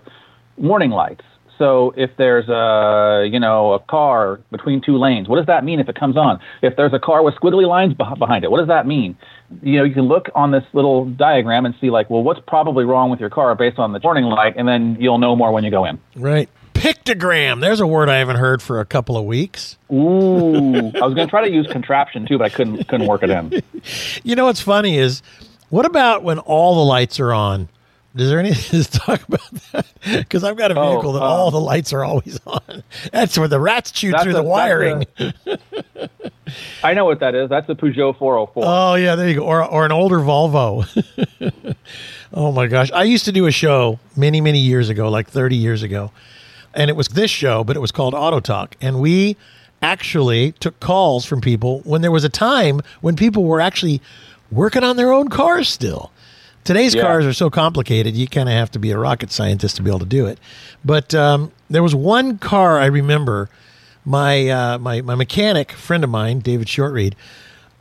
[0.57, 1.25] warning lights.
[1.59, 5.81] So if there's a you know a car between two lanes, what does that mean
[5.81, 6.41] if it comes on?
[6.61, 9.17] If there's a car with squiggly lines behind it, what does that mean?
[9.63, 12.85] You know, you can look on this little diagram and see like, well, what's probably
[12.85, 15.63] wrong with your car based on the warning light, and then you'll know more when
[15.63, 16.01] you go in.
[16.17, 16.49] right.
[16.83, 17.61] Pictogram.
[17.61, 19.77] There's a word I haven't heard for a couple of weeks.
[19.93, 23.23] Ooh, I was going to try to use contraption too, but I couldn't couldn't work
[23.23, 23.63] it in.
[24.25, 25.23] You know what's funny is,
[25.71, 27.69] what about when all the lights are on?
[28.15, 29.41] Is there any to talk about
[29.73, 29.87] that?
[30.05, 32.83] Because I've got a Oh, vehicle that um, all the lights are always on.
[33.13, 35.07] That's where the rats chew through a- the wiring.
[35.19, 35.33] a-
[36.85, 37.49] I know what that is.
[37.49, 38.63] That's a Peugeot 404.
[38.67, 39.45] Oh yeah, there you go.
[39.45, 40.85] Or or an older Volvo.
[42.35, 45.57] oh my gosh, I used to do a show many many years ago, like thirty
[45.57, 46.11] years ago,
[46.75, 49.37] and it was this show, but it was called Auto Talk, and we
[49.83, 54.01] actually took calls from people when there was a time when people were actually
[54.51, 56.11] working on their own cars still.
[56.65, 57.03] Today's Yeah.
[57.03, 59.91] cars are so complicated, you kind of have to be a rocket scientist to be
[59.91, 60.39] able to do it.
[60.85, 63.49] But um, there was one car I remember.
[64.05, 67.15] My uh, my my mechanic friend of mine, David Shortreed,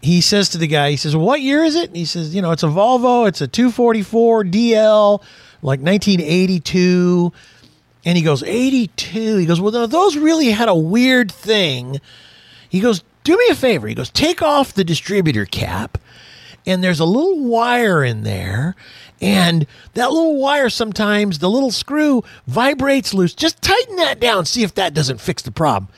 [0.02, 2.42] he says to the guy, he says, "What year is it?" And he says, "You
[2.44, 3.28] know, it's a Volvo.
[3.28, 5.22] It's a 244 DL,
[5.64, 7.34] like 1982."
[8.04, 12.02] And he goes, "82." He goes, "Well, no, those really had a weird thing."
[12.70, 15.98] He goes, "Do me a favor." He goes, "Take off the distributor cap."
[16.66, 18.76] and there's a little wire in there
[19.20, 24.64] and that little wire sometimes the little screw vibrates loose just tighten that down see
[24.64, 25.92] if that doesn't fix the problem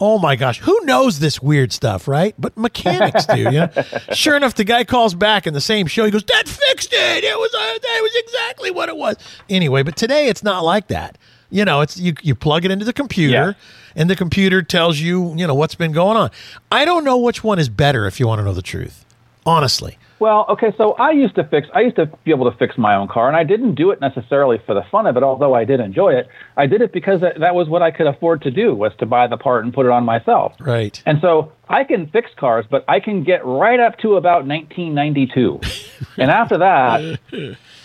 [0.00, 3.68] oh my gosh who knows this weird stuff right but mechanics do know
[4.12, 7.24] sure enough the guy calls back in the same show he goes that fixed it
[7.24, 9.16] it was uh, that was exactly what it was
[9.48, 11.16] anyway but today it's not like that
[11.54, 13.52] you know it's you, you plug it into the computer Yeah.
[14.00, 16.30] and the computer tells you you know what's been going on
[16.72, 19.04] i don't know which one is better if you want to know the truth
[19.46, 22.78] honestly Well, okay, so I used to fix I used to be able to fix
[22.78, 25.54] my own car and I didn't do it necessarily for the fun of it, although
[25.54, 26.28] I did enjoy it.
[26.56, 29.06] I did it because that, that was what I could afford to do was to
[29.06, 30.52] buy the part and put it on myself.
[30.60, 34.46] right And so I can fix cars, but I can get right up to about
[34.46, 35.60] 1992.
[36.22, 37.18] and after that,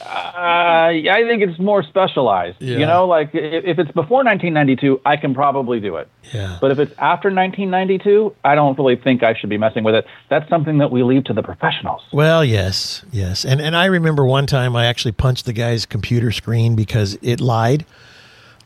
[0.09, 2.61] uh, I think it's more specialized.
[2.61, 2.77] Yeah.
[2.77, 6.07] You know, like if it's before 1992, I can probably do it.
[6.33, 6.57] Yeah.
[6.59, 10.05] But if it's after 1992, I don't really think I should be messing with it.
[10.29, 12.01] That's something that we leave to the professionals.
[12.11, 13.45] Well, yes, yes.
[13.45, 17.39] And and I remember one time I actually punched the guy's computer screen because it
[17.39, 17.85] lied.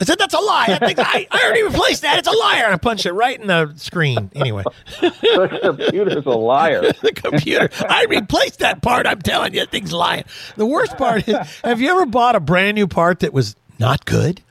[0.01, 0.65] I said, that's a lie.
[0.69, 2.17] I, think I, I already replaced that.
[2.19, 2.65] It's a liar.
[2.67, 4.31] I punched it right in the screen.
[4.35, 4.63] Anyway,
[5.01, 6.81] the computer's a liar.
[7.01, 7.69] the computer.
[7.87, 9.05] I replaced that part.
[9.07, 10.25] I'm telling you, that thing's lying.
[10.57, 14.05] The worst part is, have you ever bought a brand new part that was not
[14.05, 14.41] good?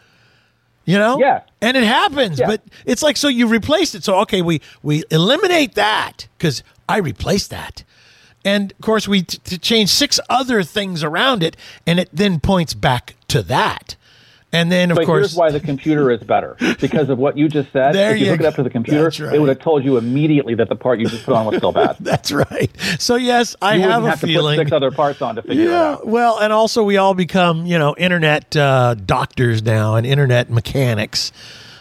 [0.85, 1.19] You know?
[1.19, 1.43] Yeah.
[1.61, 2.47] And it happens, Yeah.
[2.47, 4.03] but it's like so you replaced it.
[4.05, 7.85] So okay, we we eliminate that because I replaced that.
[8.45, 12.41] And of course, we t- t- change six other things around it, and it then
[12.41, 13.95] points back to that.
[14.55, 17.49] And then, of But course, here's why the computer is better because of what you
[17.49, 17.95] just said.
[18.03, 19.35] There if you, you hook it up to the computer, right.
[19.35, 21.73] it would have told you immediately that the part you just put on was still
[21.73, 21.97] bad.
[22.01, 22.71] that's right.
[22.99, 24.59] So yes, I You have a have to feeling.
[24.59, 25.71] put six other parts on to figure it out.
[25.71, 26.07] Yeah, out.
[26.07, 31.33] well, and also we all become, you know, internet uh, doctors now and internet mechanics.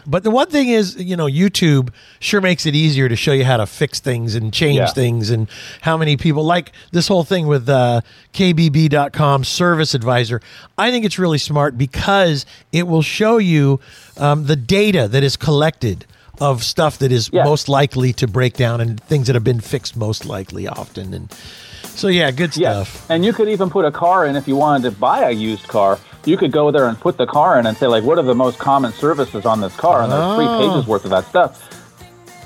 [0.08, 1.89] But the one thing is, you know, YouTube
[2.20, 4.88] sure makes it easier to show you how to fix things and change Yeah.
[4.88, 5.47] things and
[5.82, 8.02] how many people like this whole thing with uh,
[8.34, 10.41] KBB.com service advisor.
[10.78, 13.80] I think it's really smart because it will show you
[14.18, 16.06] um, the data that is collected
[16.39, 17.43] of stuff that is Yeah.
[17.43, 21.14] most likely to break down and things that have been fixed most likely often.
[21.14, 21.32] And
[21.84, 23.06] so, yeah, good stuff.
[23.10, 25.68] And you could even put a car in if you wanted to buy a used
[25.68, 25.99] car.
[26.26, 28.36] You could go there and put the car in and say, like, what are the
[28.36, 30.03] most common services on this car?
[30.03, 31.67] And there's three pages worth of that stuff.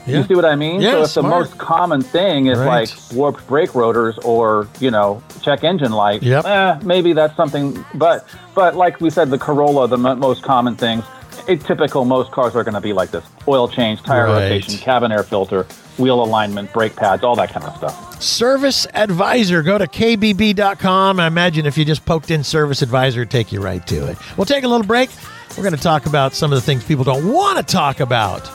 [0.08, 0.20] Yeah.
[0.20, 0.82] You see what I mean?
[0.82, 1.24] Yeah, so if smart.
[1.26, 2.68] the most common thing is Right.
[2.68, 6.46] like warped brake rotors or you know check engine light, Yep.
[6.46, 7.84] eh, maybe that's something.
[7.96, 8.24] But
[8.54, 11.04] but like we said, the Corolla, the mo most common things,
[11.48, 14.44] a typical most cars are going to be like this: oil change, tire Right.
[14.44, 15.66] rotation, cabin air filter,
[15.98, 18.22] wheel alignment, brake pads, all that kind of stuff.
[18.22, 19.62] Service Advisor.
[19.62, 21.20] Go to kbb.com.
[21.20, 24.18] I imagine if you just poked in Service Advisor, it'd take you right to it.
[24.38, 25.10] We'll take a little break.
[25.58, 28.50] We're going to talk about some of the things people don't want to talk about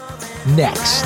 [0.48, 1.04] next.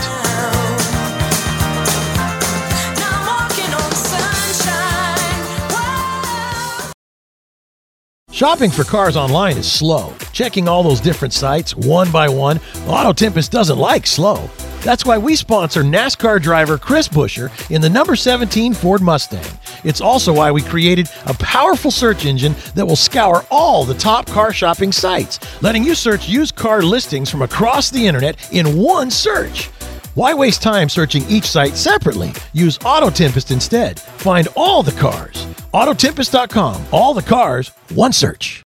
[8.35, 10.13] Shopping for cars online is slow.
[10.33, 12.59] Checking all those different sites one by one,
[12.89, 14.51] Auto Tempest doesn't like slow.
[14.85, 19.45] That's why we sponsor NASCAR driver Chris Buescher in the number 17 Ford Mustang.
[19.83, 24.27] It's also why we created a powerful search engine that will scour all the top
[24.27, 29.11] car shopping sites, letting you search used car listings from across the internet in one
[29.11, 29.69] search.
[30.15, 32.33] Why waste time searching each site separately?
[32.53, 33.99] Use Auto Tempest instead.
[33.99, 35.47] Find all the cars.
[35.73, 36.85] Autotempest.com.
[36.93, 38.64] All the cars, one search.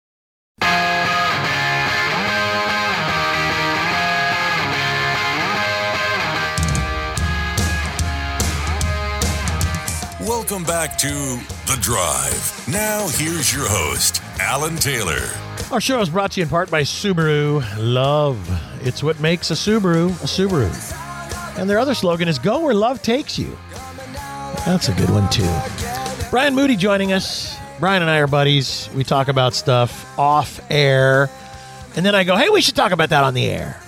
[10.45, 12.69] Welcome back to The Drive.
[12.69, 15.31] Now, here's your host, Alan Taylor.
[15.73, 18.47] Our show is brought to you in part by Subaru Love.
[18.83, 20.69] It's what makes a Subaru a Subaru.
[21.59, 23.57] And their other slogan is Go where love takes you.
[24.67, 25.49] That's a good one, too.
[26.31, 27.57] Brian Moody joining us.
[27.81, 28.91] Brian and I are buddies.
[28.95, 31.31] We talk about stuff off air.
[31.97, 33.81] And then I go, hey, we should talk about that on the air.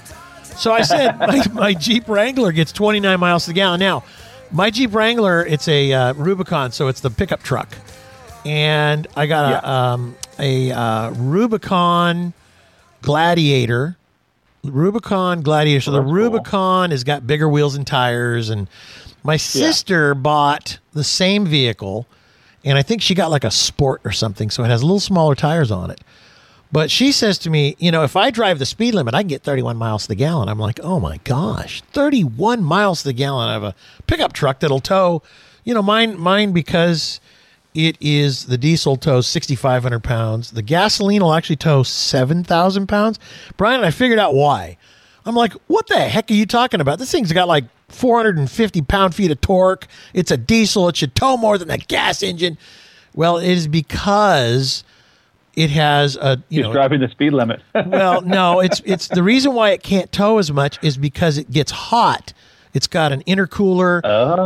[0.57, 3.79] So I said, my, my Jeep Wrangler gets 29 miles to the gallon.
[3.79, 4.05] Now,
[4.57, 7.77] my Jeep Wrangler, it's a uh, Rubicon, so it's the pickup truck.
[8.47, 12.33] And I got a, um, a uh, Rubicon
[13.03, 13.97] Gladiator.
[14.65, 15.83] Rubicon Gladiator.
[15.83, 16.15] So the that's cool.
[16.15, 18.49] Rubicon has got bigger wheels and tires.
[18.49, 18.67] And
[19.23, 22.07] my sister bought the same vehicle,
[22.65, 25.01] and I think she got like a Sport or something, so it has a little
[25.01, 26.01] smaller tires on it.
[26.77, 29.29] But she says to me, you know, if I drive the speed limit, I can
[29.29, 30.51] get 31 miles to the gallon.
[30.51, 33.49] I'm like, oh my gosh, 31 miles to the gallon.
[33.49, 33.75] I have a
[34.07, 35.23] pickup truck that'll tow,
[35.65, 37.19] you know, mine, mine because
[37.73, 40.51] it is the diesel tows 6,500 pounds.
[40.51, 43.19] The gasoline will actually tow 7,000 pounds.
[43.57, 44.77] Brian, I figured out why.
[45.25, 46.99] I'm like, what the heck are you talking about?
[46.99, 49.87] This thing's got like 450 pound feet of torque.
[50.13, 50.91] It's a diesel.
[50.91, 52.59] It should tow more than a gas engine.
[53.15, 54.85] Well, it is because
[55.57, 57.63] it has a you He's know driving the speed limit.
[57.87, 61.51] well, no, it's it's the reason why it can't tow as much is because it
[61.51, 62.33] gets hot.
[62.75, 64.05] It's got an intercooler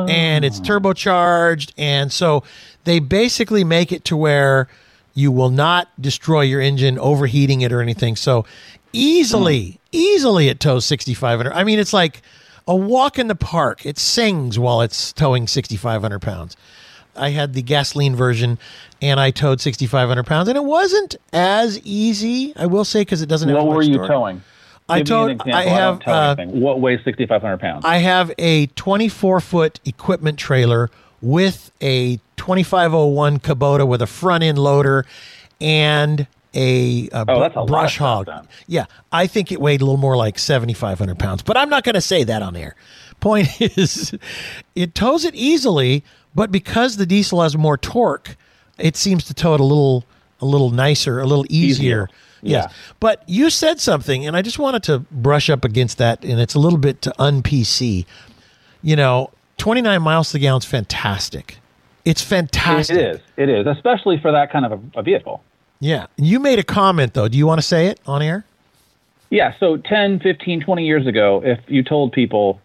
[0.09, 0.63] and it's oh.
[0.63, 2.45] turbocharged, and so
[2.85, 4.69] they basically make it to where
[5.13, 8.15] you will not destroy your engine overheating it or anything.
[8.15, 8.47] So
[8.93, 9.77] easily, hmm.
[9.91, 11.53] easily it tows 6,500.
[11.53, 12.23] I mean, it's like
[12.69, 13.85] a walk in the park.
[13.85, 16.57] It sings while it's towing 6,500 pounds.
[17.17, 18.59] I had the gasoline version
[19.03, 23.27] and I towed 6,500 pounds, and it wasn't as easy, I will say, because it
[23.29, 24.09] doesn't have what much were you torque.
[24.09, 24.43] towing?
[24.89, 25.55] I towed- me an example.
[25.55, 26.37] I have, uh.
[26.47, 27.85] What weighs 6,500 pounds?
[27.85, 30.91] I have a 24 foot equipment trailer
[31.23, 35.05] with a 2501 Kubota with a front end loader
[35.61, 38.27] and a, a Oh, a brush hog.
[38.27, 38.49] then.
[38.67, 41.95] Yeah, I think it weighed a little more like 7,500 pounds, but I'm not going
[41.95, 42.75] to say that on air.
[43.21, 44.15] Point is,
[44.75, 46.03] it tows it easily,
[46.35, 48.37] but because the diesel has more torque,
[48.79, 50.05] it seems to tow it a little
[50.41, 52.05] a little nicer, a little easier.
[52.05, 52.09] Easier.
[52.43, 52.67] Yes.
[52.69, 52.77] Yeah.
[53.01, 56.55] But you said something, and I just wanted to brush up against that, and it's
[56.55, 58.07] a little bit to un-PC.
[58.83, 61.59] You know, 29 miles to the gallon is fantastic.
[62.07, 62.97] It's fantastic.
[62.97, 63.21] It is.
[63.37, 65.43] It is, especially for that kind of a, a vehicle.
[65.81, 66.07] Yeah.
[66.17, 67.29] You made a comment, though.
[67.29, 68.47] Do you want to say it on air?
[69.29, 72.61] Yeah, so 10, 15, 20 years ago, if you told people,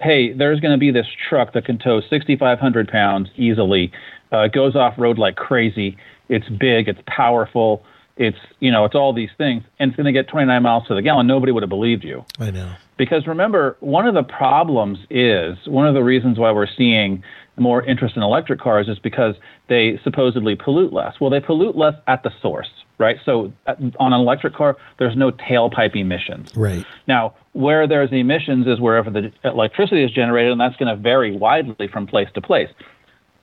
[0.00, 3.92] hey, there's going to be this truck that can tow 6,500 pounds easily,
[4.32, 5.96] uh, goes off road like crazy,
[6.28, 7.82] it's big, it's powerful,
[8.16, 10.94] it's, you know, it's all these things, and it's going to get 29 miles to
[10.94, 12.24] the gallon, nobody would have believed you.
[12.38, 12.72] I know.
[12.96, 17.22] Because remember, one of the problems is one of the reasons why we're seeing
[17.58, 19.34] more interest in electric cars is because
[19.68, 21.14] they supposedly pollute less.
[21.20, 22.68] Well, they pollute less at the source,
[22.98, 23.16] right?
[23.24, 26.56] So uh, on an electric car, there's no tailpipe emissions.
[26.56, 26.84] Right.
[27.06, 31.36] Now, where there's emissions is wherever the electricity is generated, and that's going to vary
[31.36, 32.68] widely from place to place.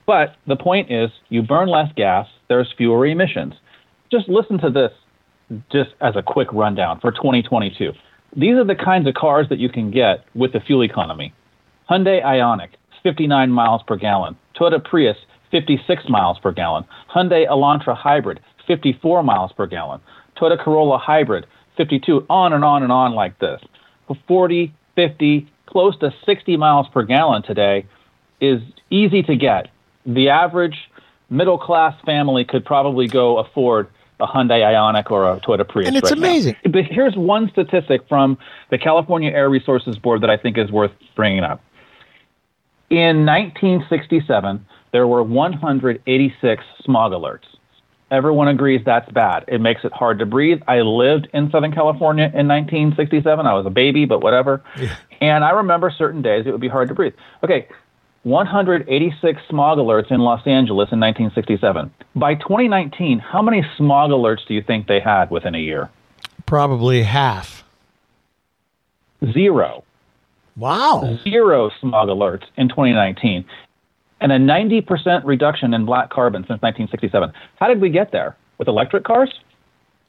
[0.06, 3.54] But the point is, you burn less gas, there's fewer emissions.
[4.10, 4.92] Just listen to this,
[5.72, 7.92] just as a quick rundown for 2022.
[8.36, 11.32] These are the kinds of cars that you can get with the fuel economy.
[11.88, 12.70] Hyundai Ioniq,
[13.02, 14.36] 59 miles per gallon.
[14.58, 15.16] Toyota Prius,
[15.50, 16.84] 56 miles per gallon.
[17.14, 20.00] Hyundai Elantra Hybrid, 54 miles per gallon.
[20.36, 21.46] Toyota Corolla Hybrid,
[21.76, 23.60] 52, on and on and on like this.
[24.28, 27.86] 40, 50, close to 60 miles per gallon today
[28.40, 28.60] is
[28.90, 29.68] easy to get.
[30.06, 30.76] The average
[31.30, 33.88] middle class family could probably go afford
[34.20, 35.88] a Hyundai Ioniq or a Toyota Prius.
[35.88, 36.28] And it's right now.
[36.28, 36.56] amazing.
[36.64, 38.38] But here's one statistic from
[38.70, 41.62] the California Air Resources Board that I think is worth bringing up.
[42.90, 47.46] In 1967, there were 186 smog alerts.
[48.10, 49.44] Everyone agrees that's bad.
[49.48, 50.60] It makes it hard to breathe.
[50.68, 53.46] I lived in Southern California in 1967.
[53.46, 54.62] I was a baby, but whatever.
[55.20, 57.14] And I remember certain days it would be hard to breathe.
[57.42, 57.66] Okay,
[58.24, 61.92] 186 smog alerts in Los Angeles in 1967.
[62.14, 65.90] By 2019, how many smog alerts do you think they had within a year?
[66.46, 67.64] Probably half.
[69.32, 69.82] Zero.
[70.56, 71.18] Wow.
[71.24, 73.44] Zero smog alerts in 2019.
[74.24, 77.30] And a 90% reduction in black carbon since 1967.
[77.60, 78.34] How did we get there?
[78.56, 79.30] With electric cars?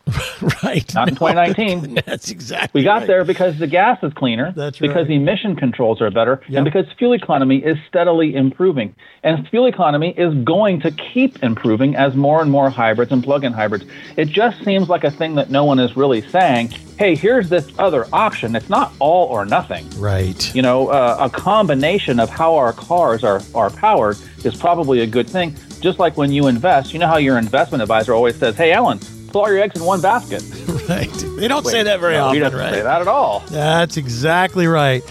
[0.64, 0.94] Right.
[0.94, 2.02] Not in No, 2019.
[2.06, 3.08] That's exactly We got right.
[3.08, 4.88] there because the gas is cleaner, That's right.
[4.88, 6.58] because emission controls are better, Yep.
[6.58, 8.96] and because fuel economy is steadily improving.
[9.24, 13.54] And fuel economy is going to keep improving as more and more hybrids and plug-in
[13.54, 13.86] hybrids.
[14.18, 17.68] It just seems like a thing that no one is really saying, "Hey, here's this
[17.80, 18.56] other option.
[18.56, 20.54] It's not all or nothing." Right.
[20.54, 25.08] You know, uh, a combination of how our cars are are powered is probably a
[25.08, 25.56] good thing.
[25.82, 29.00] Just like when you invest, you know how your investment advisor always says, "Hey, Ellen,
[29.36, 30.44] put all your eggs in one basket."
[30.86, 31.10] Right.
[31.38, 32.74] They don't say that very No, often, right?
[32.76, 33.40] say that at all.
[33.50, 35.04] That's exactly right.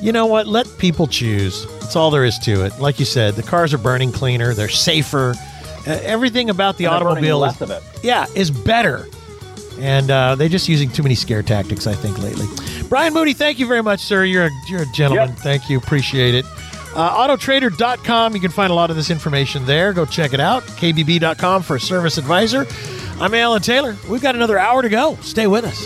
[0.00, 0.46] You know what?
[0.46, 1.66] Let people choose.
[1.80, 2.78] That's all there is to it.
[2.78, 5.34] Like you said, the cars are burning cleaner, they're safer.
[5.84, 7.82] Uh, everything about the automobile is, of it.
[8.04, 9.08] yeah, is better.
[9.80, 12.46] And uh, they're just using too many scare tactics, I think, lately.
[12.88, 14.22] Brian Moody, thank you very much, sir.
[14.24, 15.30] You're a, you're a gentleman.
[15.30, 15.38] Yep.
[15.38, 15.78] Thank you.
[15.78, 16.44] Appreciate it.
[16.94, 18.34] Uh, Autotrader.com.
[18.34, 19.92] You can find a lot of this information there.
[19.92, 20.62] Go check it out.
[20.62, 22.64] KBB.com for a service advisor.
[23.18, 23.96] I'm Alan Taylor.
[24.10, 25.16] We've got another hour to go.
[25.22, 25.80] Stay with us.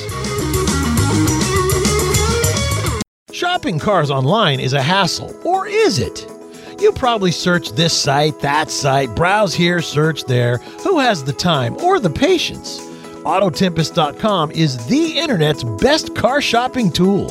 [3.33, 6.27] Shopping cars online is a hassle, or is it?
[6.81, 10.59] You probably search this site, that site, browse here, search there.
[10.83, 12.81] Who has the time or the patience?
[13.21, 17.27] Autotempest.com is the internet's best car shopping tool.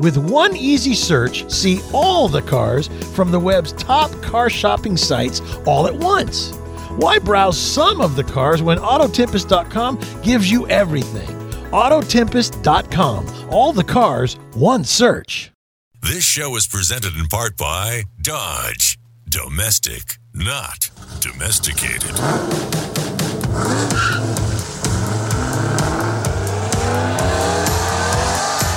[0.00, 5.40] With one easy search, see all the cars from the web's top car shopping sites
[5.64, 6.52] all at once.
[6.96, 11.26] Why browse some of the cars when Autotempest.com gives you everything?
[11.72, 13.26] Autotempest.com.
[13.50, 15.50] All the cars, one search.
[16.00, 18.96] This show is presented in part by Dodge.
[19.28, 20.88] Domestic, not
[21.20, 22.12] domesticated.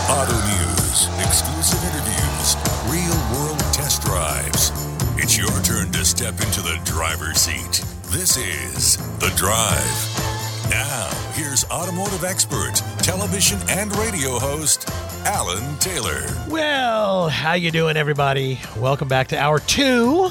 [0.09, 2.55] Auto News, exclusive interviews,
[2.89, 4.71] real world test drives.
[5.17, 7.83] It's your turn to step into the driver's seat.
[8.09, 10.69] This is The Drive.
[10.69, 14.89] Now, here's automotive expert, television and radio host,
[15.25, 16.25] Alan Taylor.
[16.49, 18.59] Well, how you doing, everybody?
[18.77, 20.29] Welcome back to hour two.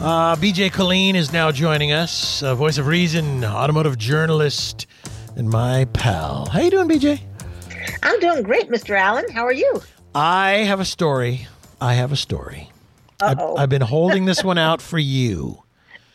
[0.00, 4.86] Uh, BJ Killeen is now joining us, uh, voice of reason, automotive journalist,
[5.36, 6.46] and my pal.
[6.46, 7.20] How you doing, BJ?
[8.02, 8.96] I'm doing great, Mr.
[8.98, 9.30] Alan.
[9.30, 9.80] How are you?
[10.14, 11.46] I have a story.
[11.80, 12.70] I have a story.
[13.20, 13.56] I've, Uh-oh.
[13.56, 15.62] I've been holding this one out for you.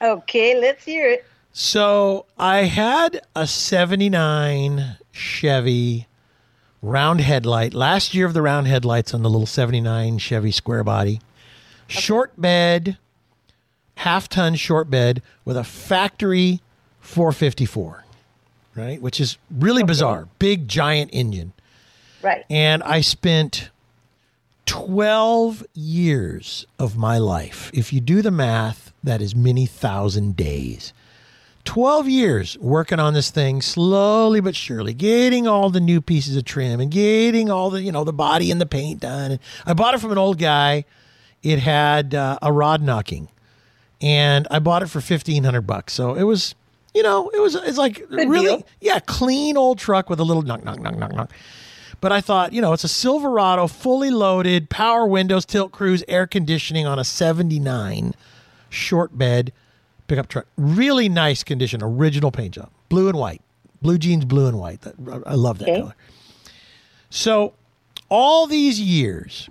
[0.02, 1.26] Okay, let's hear it.
[1.54, 6.08] So I had a 79 Chevy
[6.82, 11.20] round headlight, last year of the round headlights on the little 79 Chevy square body.
[11.88, 12.98] Short bed,
[13.96, 16.62] half ton short bed with a factory
[17.02, 18.06] 454,
[18.76, 19.02] right?
[19.02, 20.28] Which is really bizarre.
[20.40, 21.54] Big, giant engine.
[22.24, 22.46] Right.
[22.50, 23.70] And I spent
[24.66, 27.70] 12 years of my life.
[27.74, 30.94] If you do the math, that is many thousand days.
[31.64, 36.44] 12 years working on this thing slowly but surely, getting all the new pieces of
[36.44, 39.40] trim and getting all the, you know, the body and the paint done.
[39.66, 40.86] I bought it from an old guy.
[41.44, 43.28] It had uh, a rod knocking
[44.02, 45.94] and I bought it for 1500 bucks.
[45.94, 46.56] So it was,
[46.94, 48.68] you know, it was, it's like really, deal.
[48.80, 51.32] yeah, clean old truck with a little knock, knock, knock, knock, knock.
[52.00, 56.26] But I thought, you know, it's a Silverado, fully loaded, power windows, tilt cruise, air
[56.26, 58.16] conditioning on a 79
[58.72, 59.54] short bed
[60.08, 60.48] pickup truck.
[60.58, 63.42] Really nice condition, original paint job, blue and white,
[63.82, 64.80] blue jeans, blue and white.
[65.26, 65.80] I love that Okay.
[65.82, 65.96] color.
[67.10, 67.54] So,
[68.10, 69.50] all these years,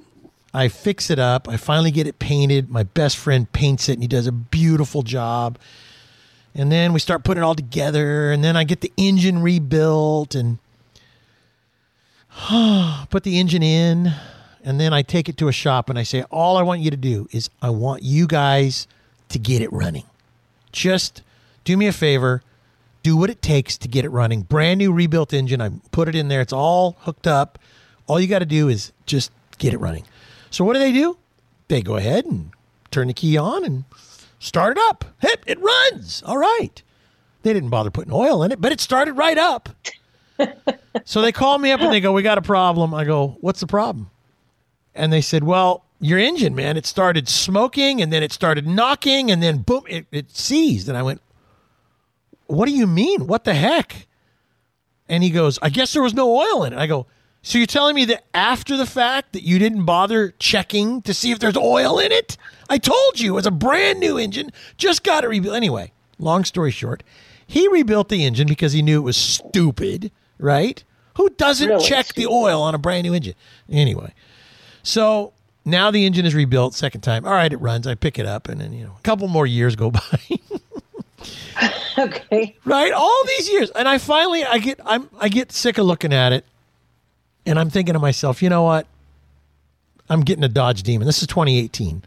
[0.52, 1.48] I fix it up.
[1.48, 2.68] I finally get it painted.
[2.70, 5.58] My best friend paints it, and he does a beautiful job.
[6.54, 10.34] And then we start putting it all together, and then I get the engine rebuilt
[10.34, 10.58] and
[13.10, 14.12] put the engine in,
[14.64, 16.90] and then I take it to a shop and I say, all I want you
[16.90, 18.86] to do is I want you guys
[19.31, 20.05] to get it running.
[20.72, 21.22] Just
[21.64, 22.43] do me a favor,
[23.03, 24.43] do what it takes to get it running.
[24.43, 25.61] Brand new rebuilt engine.
[25.61, 26.41] I put it in there.
[26.41, 27.59] It's all hooked up.
[28.07, 30.05] All you got to do is just get it running.
[30.51, 31.16] So what do they do?
[31.68, 32.51] They go ahead and
[32.91, 33.85] turn the key on and
[34.39, 35.05] start it up.
[35.20, 36.22] Hip, it runs.
[36.26, 36.83] All right.
[37.43, 39.68] They didn't bother putting oil in it, but it started right up.
[41.05, 43.61] so they call me up and they go, "We got a problem." I go, "What's
[43.61, 44.11] the problem?"
[44.95, 49.30] And they said, "Well, your engine, man, it started smoking and then it started knocking
[49.30, 51.20] and then boom, it, it seized." And I went,
[52.46, 53.26] "What do you mean?
[53.26, 54.07] What the heck?"
[55.09, 57.07] And he goes, "I guess there was no oil in it." I go,
[57.42, 61.32] "So you're telling me that after the fact that you didn't bother checking to see
[61.32, 62.36] if there's oil in it?"
[62.68, 65.57] I told you, it's a brand new engine, just got it rebuilt.
[65.57, 67.03] Anyway, long story short,
[67.46, 70.82] he rebuilt the engine because he knew it was stupid, right?
[71.16, 73.34] Who doesn't Really check the oil on a brand new engine?
[73.68, 74.14] Anyway,
[74.84, 75.32] so
[75.64, 77.24] now the engine is rebuilt second time.
[77.24, 77.86] All right, it runs.
[77.86, 80.00] I pick it up, and then you know, a couple more years go by.
[81.98, 82.56] Okay.
[82.64, 86.14] right all these years and i finally i get i'm i get sick of looking
[86.14, 86.46] at it
[87.44, 88.86] and i'm thinking to myself you know what
[90.08, 92.02] i'm getting a dodge demon this is 2018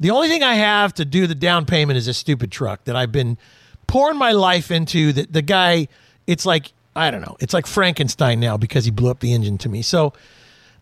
[0.00, 2.96] the only thing i have to do the down payment is a stupid truck that
[2.96, 3.38] i've been
[3.86, 5.86] pouring my life into that the guy
[6.26, 9.56] it's like i don't know it's like frankenstein now because he blew up the engine
[9.56, 10.12] to me so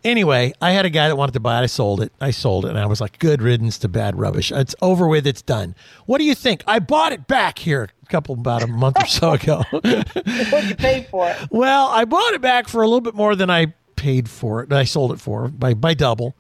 [0.04, 1.62] Anyway, I had a guy that wanted to buy it.
[1.62, 2.12] I sold it.
[2.20, 2.70] I sold it.
[2.70, 4.52] And I was like, good riddance to bad rubbish.
[4.52, 5.26] It's over with.
[5.26, 5.74] It's done.
[6.06, 6.62] What do you think?
[6.66, 9.64] I bought it back here a couple, about a month or so ago.
[9.70, 11.36] What'd you pay for it?
[11.50, 14.72] well, I bought it back for a little bit more than I paid for it.
[14.72, 16.36] I sold it for by, by double.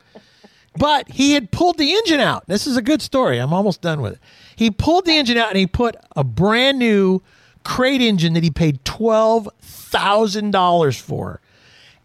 [0.78, 2.46] But he had pulled the engine out.
[2.48, 3.38] This is a good story.
[3.38, 4.18] I'm almost done with it.
[4.54, 7.22] He pulled the engine out and he put a brand new
[7.64, 11.40] crate engine that he paid $12,000 for.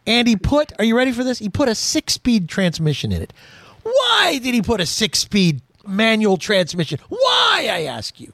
[0.05, 1.39] And he put, are you ready for this?
[1.39, 3.33] He put a six speed transmission in it.
[3.83, 6.99] Why did he put a six speed manual transmission?
[7.09, 8.33] Why, I ask you?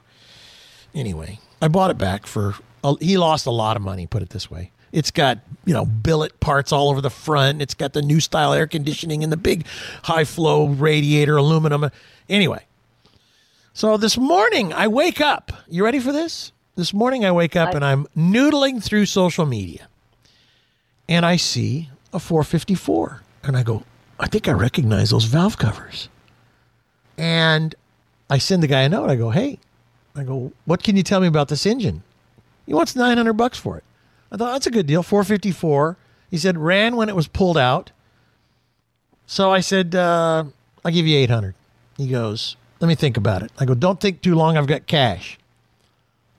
[0.93, 4.29] Anyway, I bought it back for, a, he lost a lot of money, put it
[4.29, 4.71] this way.
[4.93, 7.61] It's got, you know, billet parts all over the front.
[7.61, 9.65] It's got the new style air conditioning and the big
[10.03, 11.89] high flow radiator aluminum.
[12.29, 12.65] Anyway,
[13.73, 15.51] so this morning I wake up.
[15.67, 16.53] You ready for this?
[16.75, 19.87] This morning I wake up and I'm noodling through social media
[21.09, 23.21] and I see a 454.
[23.43, 23.83] And I go,
[24.19, 26.09] I think I recognize those valve covers.
[27.17, 27.75] And
[28.29, 29.09] I send the guy a note.
[29.09, 29.59] I go, hey,
[30.15, 32.03] I go, what can you tell me about this engine?
[32.65, 33.83] He wants 900 bucks for it.
[34.31, 35.95] I thought, that's a good deal, 454.
[36.29, 37.91] He said, ran when it was pulled out.
[39.25, 40.43] So I said, uh,
[40.83, 41.55] I'll give you 800.
[41.97, 43.51] He goes, let me think about it.
[43.57, 44.57] I go, don't think too long.
[44.57, 45.37] I've got cash.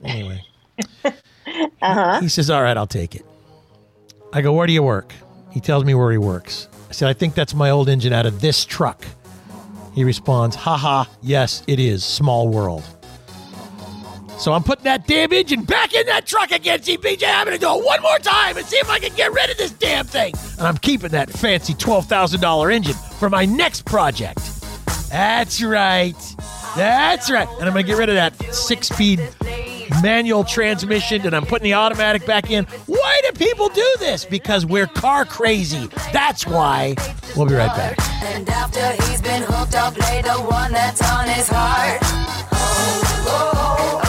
[0.03, 0.45] Anyway.
[1.03, 2.21] uh-huh.
[2.21, 3.25] He says, all right, I'll take it.
[4.31, 5.13] I go, where do you work?
[5.51, 6.67] He tells me where he works.
[6.89, 9.05] I said, I think that's my old engine out of this truck.
[9.93, 12.03] He responds, haha, yes, it is.
[12.03, 12.83] Small world.
[14.37, 17.23] So I'm putting that damn engine back in that truck again, CPJ.
[17.27, 19.49] I'm going to do it one more time and see if I can get rid
[19.49, 20.33] of this damn thing.
[20.57, 24.39] And I'm keeping that fancy $12,000 engine for my next project.
[25.09, 26.15] That's right.
[26.77, 27.49] That's right.
[27.49, 29.19] And I'm going to get rid of that six speed
[30.01, 32.65] manual transmission and I'm putting the automatic back in.
[33.39, 34.25] People do this?
[34.25, 35.89] Because we're car crazy.
[36.11, 36.95] That's why.
[37.35, 37.97] We'll be right back.
[38.23, 41.99] And after he's been hooked, the one that's on his heart.
[42.51, 44.08] Oh, oh, oh,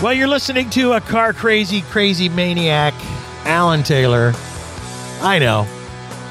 [0.00, 2.94] Well, you're listening to a car crazy, crazy maniac,
[3.44, 4.32] Alan Taylor.
[5.22, 5.66] I know.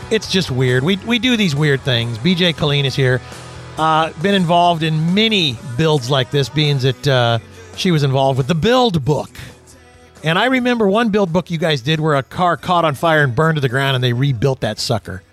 [0.10, 0.86] It's just weird.
[0.86, 2.18] We, we do these weird things.
[2.18, 3.20] BJ Killeen is here.
[3.78, 7.40] Uh, been involved in many builds like this, being that uh,
[7.76, 9.32] she was involved with the build book.
[10.24, 13.22] And I remember one build book you guys did where a car caught on fire
[13.22, 15.24] and burned to the ground and they rebuilt that sucker.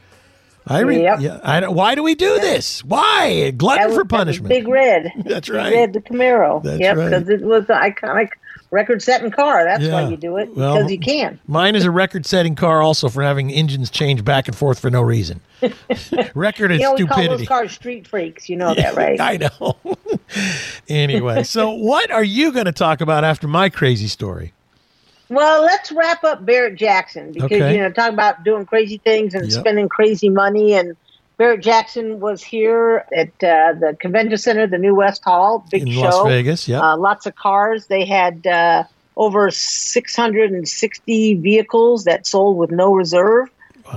[0.67, 1.21] I re- Yep.
[1.21, 2.83] yeah, I why do we do this?
[2.85, 3.51] Why?
[3.51, 4.49] Glutton was- for punishment.
[4.49, 5.13] Big Red.
[5.25, 5.73] That's Big right.
[5.73, 6.63] Red, the Camaro.
[6.63, 7.11] That's yep, right.
[7.11, 8.31] because it was an iconic
[8.71, 9.63] record-setting car.
[9.65, 11.39] That's why you do it Well, because you can.
[11.47, 15.01] Mine is a record-setting car, also for having engines change back and forth for no
[15.01, 15.41] reason.
[16.35, 18.49] Record is You know, we call those cars street freaks.
[18.49, 19.21] You know that, right?
[19.21, 19.77] I know.
[20.89, 24.53] anyway, so what are you going to talk about after my crazy story?
[25.29, 27.75] Well, let's wrap up Barrett Jackson because Okay.
[27.75, 29.61] you know talk about doing crazy things and Yep.
[29.61, 30.75] spending crazy money.
[30.75, 30.97] And
[31.39, 35.91] Barrett Jackson was here at uh, the convention center, the New West Hall, big In
[35.93, 36.01] show.
[36.03, 36.83] Las Vegas, yep.
[36.83, 37.87] Uh, lots of cars.
[37.89, 38.85] They had uh,
[39.17, 43.49] over 660 vehicles that sold with no reserve.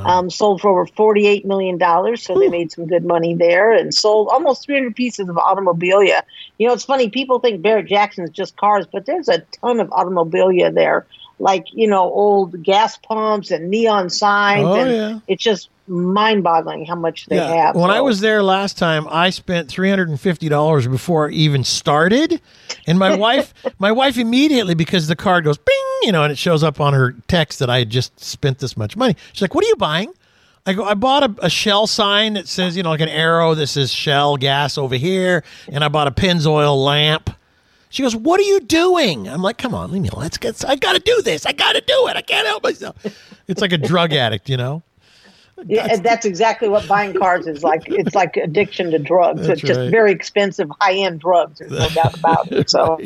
[0.05, 1.79] Um, sold for over $48 million,
[2.17, 6.21] so they made some good money there and sold almost 300 pieces of automobilia.
[6.57, 9.79] You know, it's funny, people think Barrett Jackson is just cars, but there's a ton
[9.79, 11.05] of automobilia there,
[11.39, 14.65] like, you know, old gas pumps and neon signs.
[14.65, 15.19] Oh, and yeah.
[15.27, 17.75] It's just mind boggling how much they have.
[17.75, 21.31] When I was there last time, I spent three hundred and fifty dollars before I
[21.31, 22.41] even started,
[22.85, 26.37] and my wife, my wife immediately because the card goes bing, you know, and it
[26.37, 29.15] shows up on her text that I had just spent this much money.
[29.33, 30.11] She's like, "What are you buying?"
[30.65, 33.55] I go, "I bought a, a Shell sign that says, you know, like an arrow
[33.55, 37.29] that says Shell gas over here, and I bought a Pennzoil lamp."
[37.89, 40.23] She goes, "What are you doing?" I'm like, "Come on, leave me alone.
[40.23, 40.63] Let's get.
[40.67, 41.45] I got to do this.
[41.45, 42.17] I got to do it.
[42.17, 42.95] I can't help myself."
[43.47, 44.83] It's like a drug addict, you know.
[45.65, 47.83] Yeah, that's exactly what buying cars is like.
[47.87, 49.47] It's like addiction to drugs.
[49.47, 49.91] That's it's just right.
[49.91, 51.59] very expensive, high end drugs.
[51.59, 52.69] There's no doubt about it.
[52.69, 52.99] So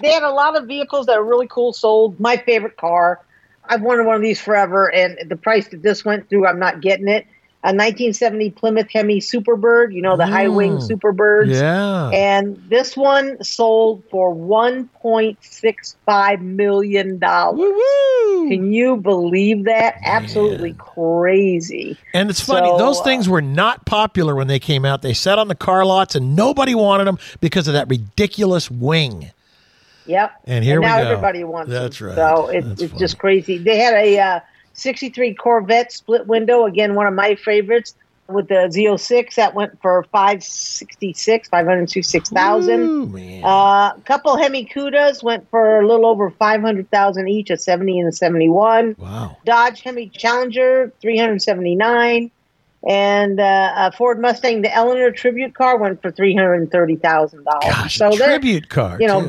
[0.00, 2.18] they had a lot of vehicles that are really cool sold.
[2.18, 3.20] My favorite car,
[3.64, 6.80] I've wanted one of these forever, and the price that this went through, I'm not
[6.80, 7.26] getting it.
[7.64, 10.86] A 1970 Plymouth Hemi Superbird, you know the high wing Mm.
[10.86, 11.54] Superbirds.
[11.54, 12.10] Yeah.
[12.10, 17.58] And this one sold for 1.65 million dollars.
[17.58, 18.48] Woo-woo.
[18.50, 19.96] Can you believe that?
[20.04, 21.96] Absolutely crazy.
[22.12, 25.00] And it's funny, So, those uh, things were not popular when they came out.
[25.02, 29.30] They sat on the car lots and nobody wanted them because of that ridiculous wing.
[30.06, 30.32] Yep.
[30.46, 31.04] And here we now go.
[31.10, 32.08] everybody wants That's them.
[32.08, 32.16] right.
[32.16, 33.00] So it, That's it's funny.
[33.00, 33.56] just crazy.
[33.58, 34.40] They had a uh,
[34.74, 36.66] 63 Corvette split window.
[36.66, 37.94] Again, one of my favorites
[38.26, 42.80] with the Z06 that went for 566, 566,000.
[42.80, 43.44] Ooh, man.
[43.44, 48.08] Uh, a couple Hemi Cudas went for a little over 500,000 each, a 70 and
[48.08, 48.96] a 71.
[48.98, 49.36] wow.
[49.44, 52.30] Dodge Hemi Challenger, 379.
[52.86, 57.90] And uh, a Ford Mustang, the Eleanor tribute car, went for $330,000.
[57.90, 58.98] So a tribute car.
[59.00, 59.20] you know,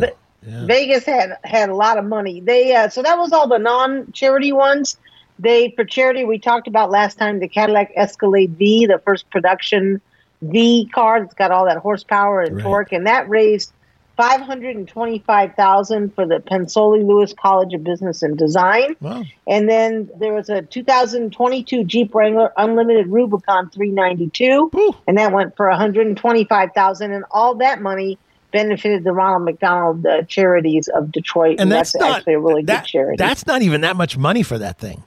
[0.47, 0.65] Yeah.
[0.67, 2.39] Vegas had had a lot of money.
[2.39, 4.95] They uh, so that was all the non-charity ones.
[5.39, 10.01] They for charity we talked about last time the Cadillac Escalade V, the first production
[10.41, 12.63] V car that's got all that horsepower and Right.
[12.63, 13.73] torque, and that raised
[14.17, 18.95] five hundred and twenty-five thousand for the Pensole Lewis College of Business and Design.
[19.01, 19.23] Wow.
[19.45, 24.95] And then there was a 2022 Jeep Wrangler Unlimited Rubicon 392, Ooh.
[25.07, 27.11] and that went for 125,000.
[27.11, 28.17] And all that money
[28.51, 32.83] benefited the Ronald McDonald uh, Charities of Detroit, And that's, not actually a really that,
[32.83, 33.17] good charity.
[33.17, 35.03] That's not even that much money for that thing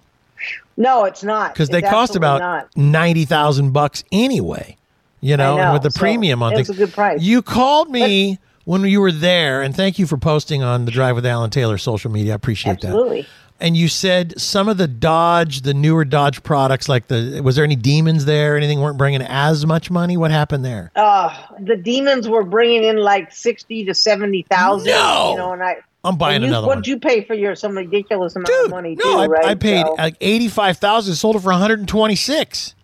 [0.78, 2.76] no, it's not because they It's cost about not.
[2.76, 4.76] ninety thousand bucks anyway.
[5.20, 5.72] You know, know.
[5.72, 6.70] with the So, premium on things.
[6.70, 7.20] a good price.
[7.20, 11.16] You called me when you were there, and thank you for posting on the Drive
[11.16, 12.32] with Alan Taylor social media.
[12.32, 12.88] I appreciate that.
[12.88, 13.26] Absolutely.
[13.60, 17.64] And you said some of the Dodge, the newer Dodge products, like the was there
[17.64, 18.56] any demons there?
[18.56, 20.16] Anything weren't bringing as much money?
[20.16, 20.92] What happened there?
[20.94, 24.90] Uh, the demons were bringing in like sixty to seventy thousand.
[24.92, 25.30] No!
[25.32, 25.78] you know, and I.
[26.04, 26.90] I'm buying you, another what'd one.
[26.90, 29.44] you pay for your some ridiculous amount Dude, of money no, too, I, right?
[29.46, 31.14] I paid So- like eighty five thousand.
[31.16, 32.74] Sold it for one hundred and twenty six.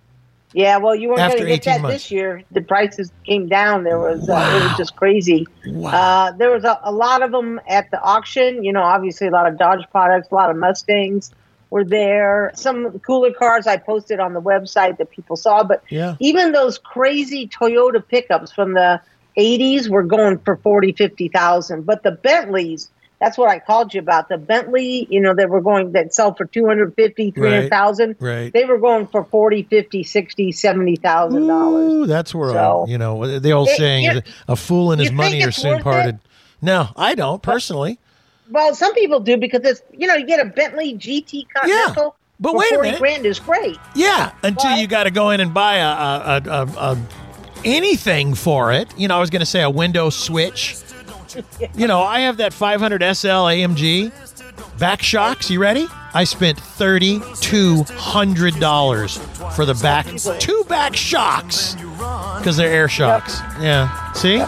[0.52, 1.96] Yeah, well, you weren't going to get that months.
[1.96, 2.44] this year.
[2.52, 3.82] The prices came down.
[3.82, 5.48] There was uh, it was just crazy.
[5.66, 5.90] Wow.
[5.90, 8.62] Uh, there was a, a lot of them at the auction.
[8.62, 11.32] You know, obviously a lot of Dodge products, a lot of Mustangs
[11.70, 12.52] were there.
[12.54, 16.14] Some cooler cars I posted on the website that people saw, but Yeah.
[16.20, 19.00] even those crazy Toyota pickups from the
[19.36, 21.84] 80s were going for 40, 50,000.
[21.84, 22.90] But the Bentleys,
[23.24, 24.28] that's what I called you about.
[24.28, 28.16] The Bentley, you know, they were going that sell for 250, 300,000.
[28.20, 28.52] Right.
[28.52, 31.92] They were going for 40, 50, 60, 70,000 dollars.
[31.92, 35.00] Ooh, that's where So- I, you know the old It- saying: is "A fool and
[35.00, 36.20] his money are soon parted." it?
[36.60, 37.98] No, I don't personally.
[38.50, 42.14] Well, some people do because it's you know you get a Bentley GT Continental.
[42.40, 43.00] but for wait a minute.
[43.00, 43.78] grand is great.
[43.94, 44.80] Yeah, until What?
[44.80, 46.98] you got to go in and buy a, a, a, a, a
[47.64, 48.88] anything for it.
[48.98, 50.76] You know, I was going to say a window switch.
[51.74, 54.12] You know, I have that 500 SL AMG
[54.78, 55.50] back shocks.
[55.50, 55.86] You ready?
[56.12, 59.18] I spent thirty two hundred dollars
[59.56, 60.06] for the back
[60.38, 61.74] two back shocks
[62.38, 63.40] because they're air shocks.
[63.60, 64.12] Yeah.
[64.12, 64.40] See.
[64.40, 64.46] Uh,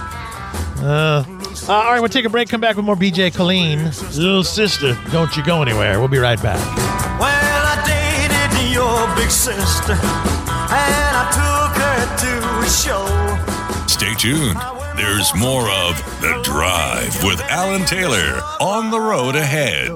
[0.78, 1.24] uh,
[1.68, 2.48] all right, we'll take a break.
[2.48, 3.84] Come back with more BJ Killeen.
[4.16, 5.98] Little sister, don't you go anywhere.
[5.98, 6.60] We'll be right back.
[7.18, 13.86] Well, I dated your big sister, and I took her to a show.
[13.88, 14.85] Stay tuned.
[14.96, 19.90] There's more of The Drive with Alan Taylor on the road ahead.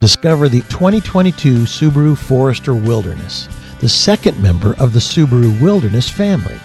[0.00, 3.48] Discover the 2022 Subaru Forester Wilderness,
[3.78, 6.58] the second member of the Subaru Wilderness family.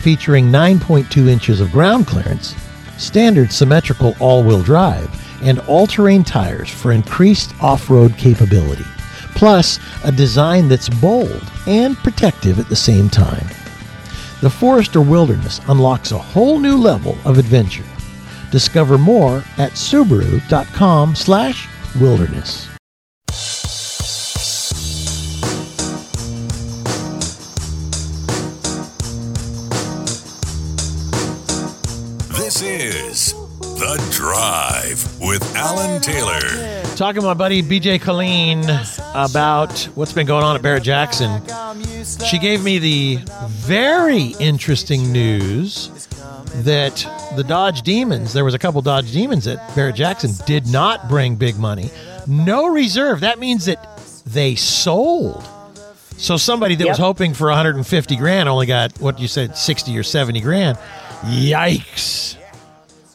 [0.00, 2.56] Featuring 9.2 inches of ground clearance,
[2.96, 5.08] standard symmetrical all wheel drive,
[5.44, 8.84] and all terrain tires for increased off road capability.
[9.38, 13.46] Plus, a design that's bold and protective at the same time.
[14.40, 17.84] The Forester Wilderness unlocks a whole new level of adventure.
[18.50, 21.68] Discover more at Subaru.com slash
[22.00, 22.68] wilderness.
[32.36, 34.07] This is The
[34.52, 36.40] Drive with Alan Taylor.
[36.96, 38.62] Talking to my buddy BJ Killeen
[39.14, 41.42] about what's been going on at Barrett Jackson.
[42.26, 43.16] She gave me the
[43.48, 46.08] very interesting news
[46.62, 46.96] that
[47.36, 51.36] the Dodge Demons, there was a couple Dodge Demons at Barrett Jackson, did not bring
[51.36, 51.90] big money.
[52.26, 53.20] No reserve.
[53.20, 55.46] That means that they sold.
[56.16, 60.02] So somebody that was hoping for 150 grand only got what you said 60 or
[60.02, 60.78] 70 grand.
[61.24, 62.36] Yikes.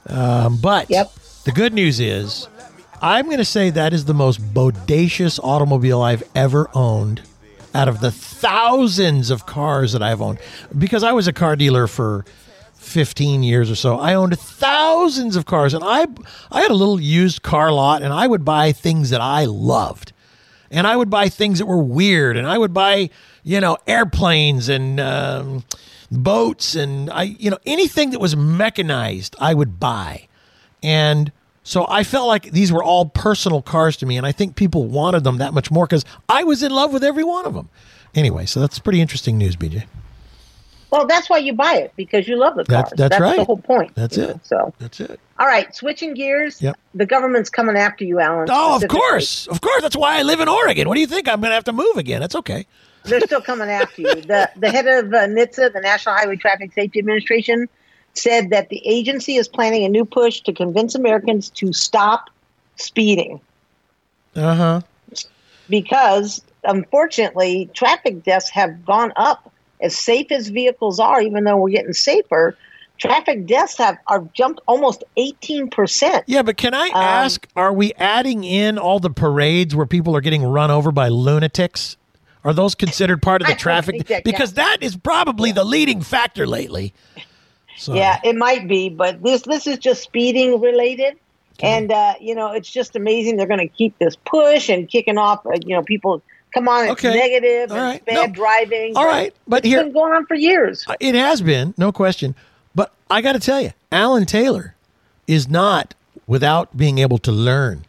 [0.06, 1.12] Um, but Yep.
[1.46, 2.48] The good news is
[3.02, 7.22] I'm going to say that is the most bodacious automobile I've ever owned
[7.74, 10.40] out of the thousands of cars that I've owned.
[10.78, 12.24] Because I was a car dealer for
[12.76, 13.98] 15 years or so.
[13.98, 16.06] I owned thousands of cars and I
[16.52, 20.14] I had a little used car lot and I would buy things that I loved.
[20.70, 23.10] And I would buy things that were weird and I would buy,
[23.44, 25.64] you know, airplanes and um,
[26.12, 30.28] boats and I you know anything that was mechanized I would buy.
[30.84, 31.32] And
[31.64, 34.84] so I felt like these were all personal cars to me, and I think people
[34.86, 37.70] wanted them that much more because I was in love with every one of them.
[38.14, 39.86] Anyway, so that's pretty interesting news, BJ.
[40.92, 43.10] Well, that's why you buy it because you love the That's- cars.
[43.10, 43.96] that's the whole point.
[43.96, 44.28] That's it.
[44.30, 45.20] know, So, That's it.
[45.40, 46.62] all right, switching gears.
[46.62, 46.78] Yep.
[46.94, 48.48] The government's coming after you, Alan.
[48.52, 49.82] Oh, of course, of course.
[49.82, 50.88] That's why I live in Oregon.
[50.88, 51.28] What do you think?
[51.28, 52.22] I'm going to have to move again.
[52.22, 52.68] That's okay.
[53.06, 54.16] They're still coming after you.
[54.22, 57.68] The the head of uh, NHTSA, the National Highway Traffic Safety Administration,
[58.16, 62.30] said that the agency is planning a new push to convince Americans to stop
[62.78, 63.40] speeding
[64.36, 64.82] Uh huh.
[65.70, 69.52] because, unfortunately, traffic deaths have gone up.
[69.82, 72.58] As safe as vehicles are, even though we're getting safer,
[73.00, 76.24] traffic deaths have are jumped almost eighteen percent.
[76.26, 77.48] Yeah, but can I Um, ask?
[77.56, 81.98] Are we adding in all the parades where people are getting run over by lunatics?
[82.46, 84.08] Are those considered part of the traffic?
[84.08, 86.94] that Because that is probably the leading factor lately.
[87.84, 91.16] So, Yeah, it might be, but this this is just speeding related,
[91.62, 93.36] and uh, you know it's just amazing.
[93.36, 95.46] They're going to keep this push and kicking off.
[95.46, 96.22] Uh, you know, people
[96.54, 97.14] come on, it's Okay.
[97.14, 98.06] negative All and right.
[98.06, 98.34] bad No.
[98.34, 98.94] driving.
[98.96, 100.86] All right, but it's here- been going on for years.
[101.02, 102.36] It has been, no question.
[102.74, 104.76] But I got to tell you, Alan Taylor
[105.28, 105.94] is not
[106.26, 107.84] without being able to learn.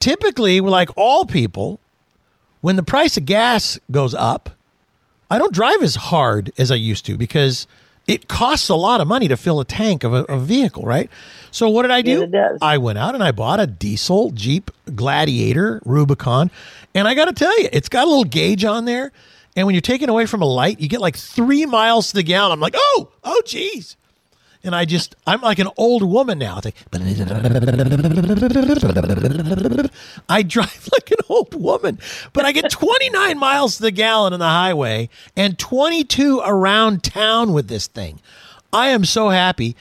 [0.00, 1.78] Typically, like all people,
[2.60, 4.50] when the price of gas goes up,
[5.30, 7.66] I don't drive as hard as I used to because
[8.06, 11.10] it costs a lot of money to fill a tank of a, a vehicle, right?
[11.50, 12.28] So what did I do?
[12.32, 12.58] Yes.
[12.60, 16.50] I went out and I bought a diesel Jeep Gladiator Rubicon,
[16.94, 19.12] and I got to tell you, it's got a little gauge on there.
[19.56, 22.22] And when you're taken away from a light, you get like three miles to the
[22.24, 22.52] gallon.
[22.52, 23.96] I'm like, oh, oh, geez.
[24.64, 26.56] And I just, I'm like an old woman now.
[26.56, 26.74] It's like,
[30.28, 31.98] I drive like an old woman,
[32.32, 37.52] but I get 29 miles to the gallon on the highway and 22 around town
[37.52, 38.20] with this thing.
[38.72, 39.76] I am so happy.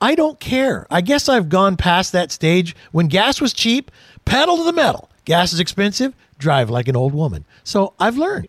[0.00, 0.86] I don't care.
[0.90, 3.90] I guess I've gone past that stage when gas was cheap,
[4.26, 5.08] pedal to the metal.
[5.24, 7.46] Gas is expensive, drive like an old woman.
[7.64, 8.48] So I've learned.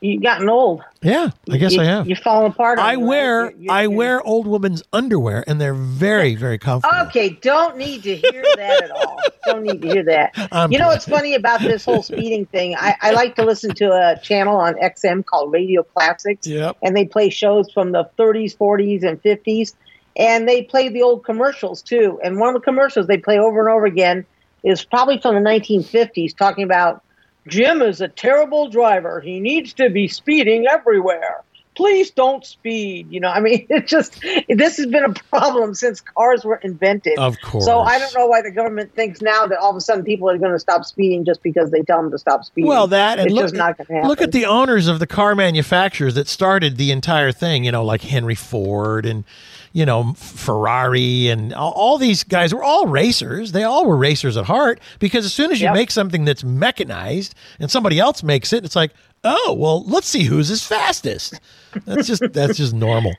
[0.00, 0.82] You've gotten old.
[1.02, 2.06] Yeah, I guess You- I have.
[2.06, 2.78] You're falling apart.
[2.78, 6.96] I wear You're- you're- I wear old woman's underwear and they're very very comfortable.
[7.08, 9.18] Okay, don't need to hear that at all.
[9.46, 10.32] Don't need to hear that.
[10.52, 12.76] I'm you know what's funny about this whole speeding thing?
[12.76, 16.46] I, I like to listen to a channel on XM called Radio Classics.
[16.46, 16.76] Yep.
[16.82, 19.74] And they play shows from the 30s, 40s, and 50s.
[20.16, 22.20] And they play the old commercials too.
[22.22, 24.26] And one of the commercials they play over and over again
[24.64, 27.02] is probably from the 1950s, talking about
[27.48, 29.20] Jim is a terrible driver.
[29.20, 31.42] He needs to be speeding everywhere.
[31.74, 33.06] Please don't speed.
[33.10, 37.18] You know, I mean, it's just this has been a problem since cars were invented.
[37.18, 37.64] Of course.
[37.64, 40.28] So I don't know why the government thinks now that all of a sudden people
[40.28, 42.68] are going to stop speeding just because they tell them to stop speeding.
[42.68, 44.08] Well, that and it's look, not going to happen.
[44.08, 47.64] look at the owners of the car manufacturers that started the entire thing.
[47.64, 49.24] You know, like Henry Ford and
[49.72, 53.52] you know Ferrari and all, all these guys were all racers.
[53.52, 55.74] They all were racers at heart because as soon as you Yep.
[55.74, 58.92] make something that's mechanized and somebody else makes it, it's like,
[59.24, 61.40] oh well, let's see who's as fastest.
[61.84, 63.14] That's just that's just normal.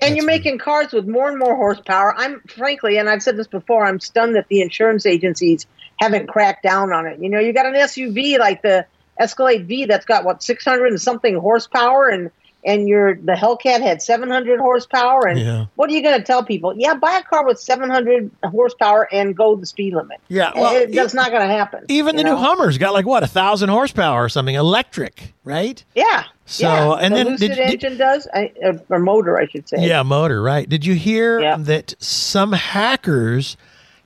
[0.00, 2.12] And you're making cars with more and more horsepower.
[2.16, 5.66] I'm frankly, and I've said this before, I'm stunned that the insurance agencies
[6.00, 7.20] haven't cracked down on it.
[7.20, 8.84] You know, you got an SUV like the
[9.20, 12.30] Escalade V that's got what 600 and something horsepower, and
[12.64, 15.26] and your the Hellcat had 700 horsepower.
[15.26, 15.64] And Yeah.
[15.74, 16.74] what are you going to tell people?
[16.76, 20.18] Yeah, buy a car with 700 horsepower and go the speed limit.
[20.28, 21.84] Yeah, well, It- that's not going to happen.
[21.88, 22.36] Even the new know?
[22.36, 25.82] Hummer's got like what a thousand horsepower or something, electric, right?
[25.94, 26.24] Yeah.
[26.46, 26.92] So, yeah.
[27.00, 28.52] and the then Lucid did- did- engine does, I,
[28.90, 29.78] or motor, I should say.
[29.86, 30.68] Yeah, motor, right.
[30.68, 31.56] Did you hear Yeah.
[31.58, 33.56] that some hackers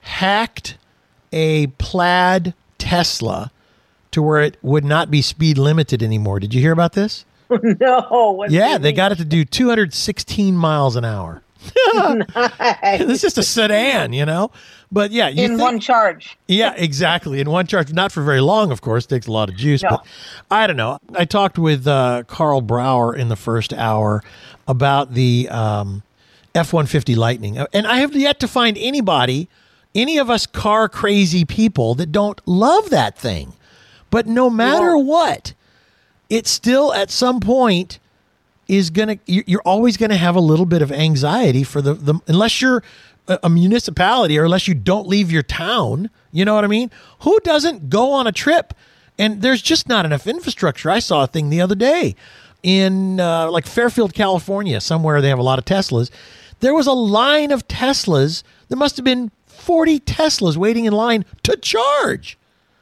[0.00, 0.76] hacked
[1.32, 3.50] a plaid Tesla
[4.12, 6.40] to where it would not be speed limited anymore?
[6.40, 7.24] Did you hear about this?
[7.80, 8.32] no.
[8.32, 8.96] what Yeah, they mean?
[8.96, 11.42] got it to do 216 miles an hour.
[11.94, 13.00] nice.
[13.00, 14.50] It's just a sedan, you know?
[14.92, 16.36] But yeah, in think- one charge.
[16.46, 17.40] Yeah, exactly.
[17.40, 19.04] In one charge, not for very long, of course.
[19.06, 19.90] Takes a lot of juice, No.
[19.90, 20.06] but
[20.50, 20.98] I don't know.
[21.14, 24.22] I talked with uh, Karl Brauer in the first hour
[24.68, 26.02] about the um,
[26.54, 29.48] F one fifty Lightning, Uh, and I have yet to find anybody,
[29.94, 33.54] any of us car crazy people that don't love that thing.
[34.10, 35.52] But no matter what,
[36.30, 37.98] it still at some point
[38.68, 42.14] is gonna you- you're always gonna have a little bit of anxiety for the, the
[42.26, 42.82] unless you're
[43.28, 46.90] a, a municipality or unless you don't leave your town you know what i mean?
[47.20, 48.74] Who doesn't go on a trip?
[49.18, 50.90] And there's just not enough infrastructure.
[50.90, 52.14] I saw a thing the other day
[52.62, 56.10] in uh, like fairfield california somewhere they have a lot of teslas.
[56.60, 61.24] There was a line of teslas there must have been 40 teslas waiting in line
[61.44, 62.36] to charge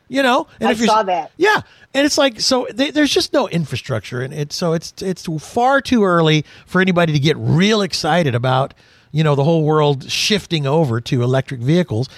[0.09, 1.30] you know and I you're- saw that.
[1.36, 1.61] yeah,
[1.94, 5.80] and it's like so they, there's just no infrastructure, and it's so it's it's far
[5.80, 8.74] too early for anybody to get real excited about
[9.12, 12.09] you know the whole world shifting over to electric vehicles,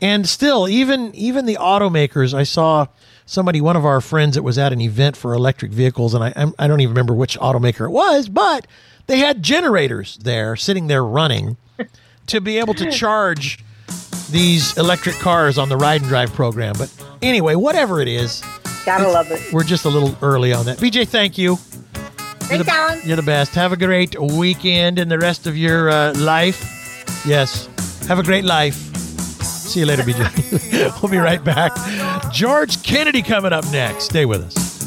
[0.00, 2.34] and still even even the automakers.
[2.34, 2.86] I saw
[3.26, 6.32] somebody, one of our friends, that was at an event for electric vehicles, and I
[6.58, 8.66] I don't even remember which automaker it was, but
[9.06, 11.56] they had generators there sitting there running
[12.26, 13.58] to be able to charge
[14.30, 16.74] these electric cars on the ride and drive program.
[16.78, 16.92] But
[17.22, 18.42] anyway, whatever it is,
[18.84, 19.52] Gotta love it.
[19.52, 20.78] we're just a little early on that.
[20.78, 21.56] BJ, thank you.
[21.56, 23.00] Thanks, Alan.
[23.04, 23.54] You're the best.
[23.54, 27.24] Have a great weekend and the rest of your uh, life.
[27.24, 27.68] Yes.
[28.08, 28.74] Have a great life.
[28.74, 31.00] See you later, BJ.
[31.02, 31.72] we'll be right back.
[32.32, 34.04] George Kennedy coming up next.
[34.04, 34.80] Stay with us.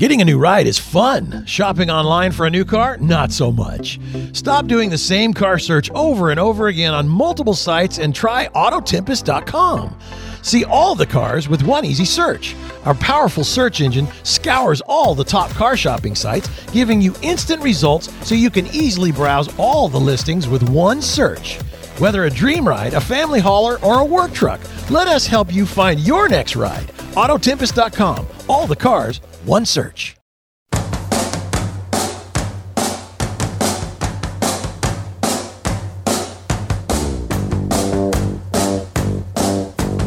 [0.00, 1.44] Getting a new ride is fun.
[1.44, 2.96] Shopping online for a new car?
[3.02, 4.00] Not so much.
[4.32, 8.48] Stop doing the same car search over and over again on multiple sites and try
[8.54, 9.98] Autotempest.com.
[10.40, 12.56] See all the cars with one easy search.
[12.86, 18.10] Our powerful search engine scours all the top car shopping sites, giving you instant results
[18.26, 21.58] so you can easily browse all the listings with one search.
[21.98, 25.66] Whether a dream ride, a family hauler, or a work truck, let us help you
[25.66, 26.88] find your next ride.
[27.16, 28.26] Autotempest.com.
[28.48, 30.16] All the cars, one search.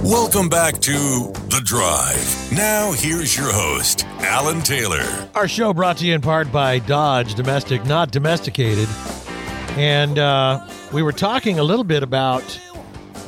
[0.04, 0.92] Welcome back to
[1.50, 2.52] The Drive.
[2.52, 5.30] Now, here's your host, Alan Taylor.
[5.36, 8.88] Our show brought to you in part by Dodge Domestic, not domesticated.
[9.78, 12.44] And uh, we were talking a little bit about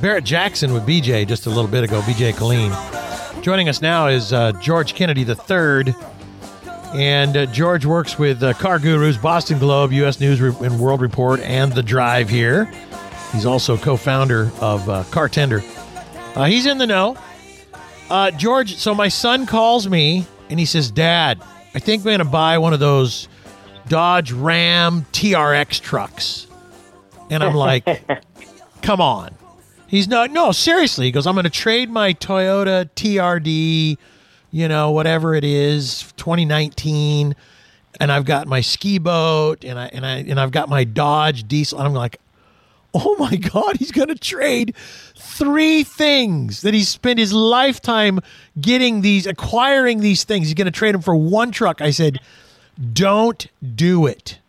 [0.02, 3.05] Barrett Jackson with BJ just a little bit ago, BJ Killeen.
[3.46, 5.94] Joining us now is uh, George Kennedy III.
[6.96, 10.20] And uh, George works with uh, Car Gurus, Boston Globe, U.S.
[10.20, 12.66] News Re- and World Report, and The Drive here.
[13.32, 15.62] He's also co founder of uh, Car Tender.
[16.34, 17.18] Uh, he's in the know.
[18.10, 21.40] Uh, George, so my son calls me and he says, Dad,
[21.76, 23.28] I think we're going to buy one of those
[23.88, 26.48] Dodge Ram TRX trucks.
[27.30, 27.86] And I'm like,
[28.82, 29.36] come on.
[29.88, 31.06] He's not, no, seriously.
[31.06, 33.98] He goes, I'm going to trade my Toyota TRD,
[34.52, 37.36] you know, whatever it is, 2019.
[38.00, 41.48] And I've got my ski boat and I, and I, and I've got my Dodge
[41.48, 41.80] diesel.
[41.80, 42.20] And I'm like,
[42.94, 44.74] oh my God, he's going to trade
[45.16, 48.20] three things that he spent his lifetime
[48.60, 50.48] getting these, acquiring these things.
[50.48, 51.82] He's going to trade them for one truck.
[51.82, 52.20] I said,
[52.94, 54.40] don't do it.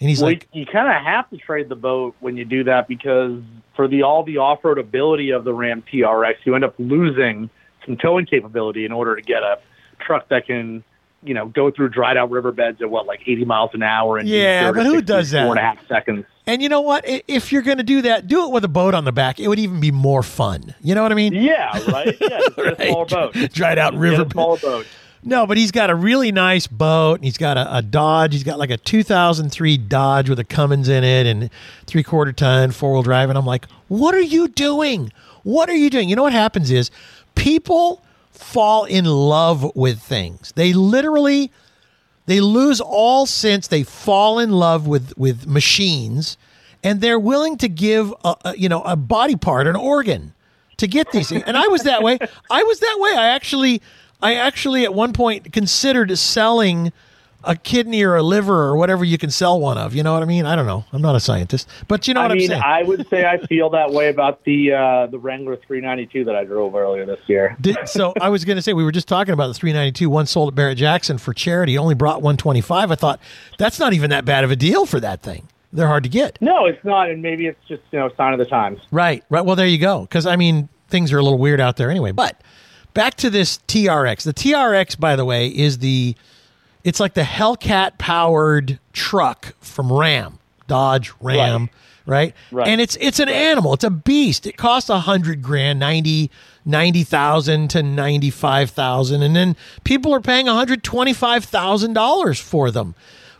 [0.00, 2.64] And he's well, like, you kind of have to trade the boat when you do
[2.64, 3.42] that because
[3.76, 7.50] for the all the off road ability of the Ram TRX, you end up losing
[7.84, 9.58] some towing capability in order to get a
[10.04, 10.82] truck that can,
[11.22, 14.26] you know, go through dried out riverbeds at what like 80 miles an hour and
[14.28, 15.44] Yeah, but who does that?
[15.44, 16.24] Four and a half seconds.
[16.46, 17.04] and you know what?
[17.06, 19.38] If you're going to do that, do it with a boat on the back.
[19.38, 20.74] It would even be more fun.
[20.80, 21.34] You know what I mean?
[21.34, 22.16] Yeah, right.
[22.18, 22.76] Yeah, Right.
[22.88, 23.34] smaller boat.
[23.52, 24.52] Dried out riverbed river.
[24.54, 24.86] a boat.
[25.22, 27.16] No, but he's got a really nice boat.
[27.16, 28.32] And he's got a, a Dodge.
[28.32, 31.50] He's got like a 2003 Dodge with a Cummins in it and
[31.86, 33.28] three quarter ton four wheel drive.
[33.28, 35.12] And I'm like, what are you doing?
[35.42, 36.08] What are you doing?
[36.08, 36.90] You know what happens is
[37.34, 40.52] people fall in love with things.
[40.56, 41.52] They literally
[42.26, 43.68] they lose all sense.
[43.68, 46.36] They fall in love with with machines,
[46.82, 50.32] and they're willing to give a, a you know a body part, an organ,
[50.76, 51.32] to get these.
[51.32, 52.18] And I was that way.
[52.50, 53.14] I was that way.
[53.16, 53.82] I actually
[54.22, 56.92] I actually at one point considered selling
[57.44, 59.94] a kidney or a liver or whatever you can sell one of.
[59.94, 60.44] You know what I mean?
[60.44, 60.84] I don't know.
[60.92, 62.62] I'm not a scientist, but you know I what mean, I'm saying.
[62.62, 66.44] I would say I feel that way about the uh, the Wrangler 392 that I
[66.44, 67.56] drove earlier this year.
[67.60, 70.10] Did, so I was going to say we were just talking about the 392.
[70.10, 71.78] One sold at Barrett Jackson for charity.
[71.78, 72.90] Only brought 125.
[72.90, 73.20] I thought
[73.58, 75.48] that's not even that bad of a deal for that thing.
[75.72, 76.36] They're hard to get.
[76.42, 78.80] No, it's not, and maybe it's just you know sign of the times.
[78.90, 79.24] Right.
[79.30, 79.44] Right.
[79.44, 80.02] Well, there you go.
[80.02, 82.12] Because I mean, things are a little weird out there anyway.
[82.12, 82.40] But
[82.94, 84.22] back to this TRX.
[84.22, 86.14] The TRX, by the way, is the
[86.84, 91.68] it's like the Hellcat powered truck from Ram, Dodge Ram,
[92.06, 92.34] right?
[92.50, 92.68] Right.
[92.68, 93.74] And it's it's an animal.
[93.74, 94.46] It's a beast.
[94.46, 96.30] It costs a hundred grand, ninety
[96.64, 101.44] ninety thousand to ninety five thousand, and then people are paying one hundred twenty five
[101.44, 102.94] thousand dollars for them.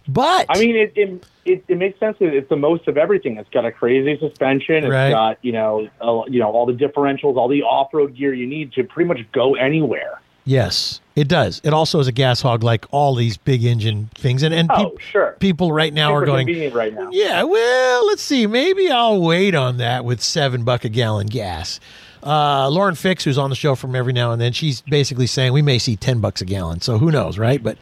[0.07, 2.17] But I mean, it it, it it makes sense.
[2.21, 3.37] It's the most of everything.
[3.39, 4.77] It's got a crazy suspension.
[4.85, 5.11] It's Right.
[5.11, 8.47] got you know uh, you know all the differentials, all the off road gear you
[8.47, 10.21] need to pretty much go anywhere.
[10.47, 11.61] Yes, it does.
[11.63, 14.43] It also is a gas hog like all these big engine things.
[14.43, 15.37] And and Oh, peop- sure.
[15.39, 17.11] people right now Super are going, right now.
[17.13, 18.47] yeah, well, let's see.
[18.47, 21.79] Maybe I'll wait on that with seven buck a gallon gas.
[22.23, 25.53] Uh, Lauren Fix, who's on the show from every now and then, she's basically saying
[25.55, 26.81] we may see 10 bucks a gallon.
[26.83, 27.63] So who knows, right?
[27.63, 27.79] But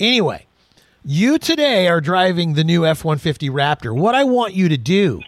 [0.00, 0.44] anyway,
[1.10, 3.96] you today are driving the new F 150 Raptor.
[3.96, 5.22] What I want you to do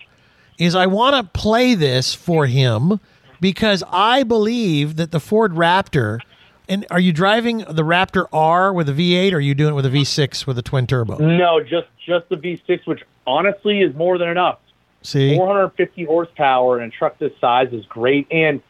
[0.59, 3.01] is I want to play this for him
[3.41, 6.21] because I believe that the Ford Raptor.
[6.69, 9.75] And are you driving the Raptor R with a V8 or are you doing it
[9.75, 11.17] with a V6 with a twin turbo?
[11.17, 14.59] No, just just the V6, which honestly is more than enough.
[15.01, 15.35] See?
[15.35, 18.27] 450 horsepower and a truck this size is great.
[18.31, 18.61] And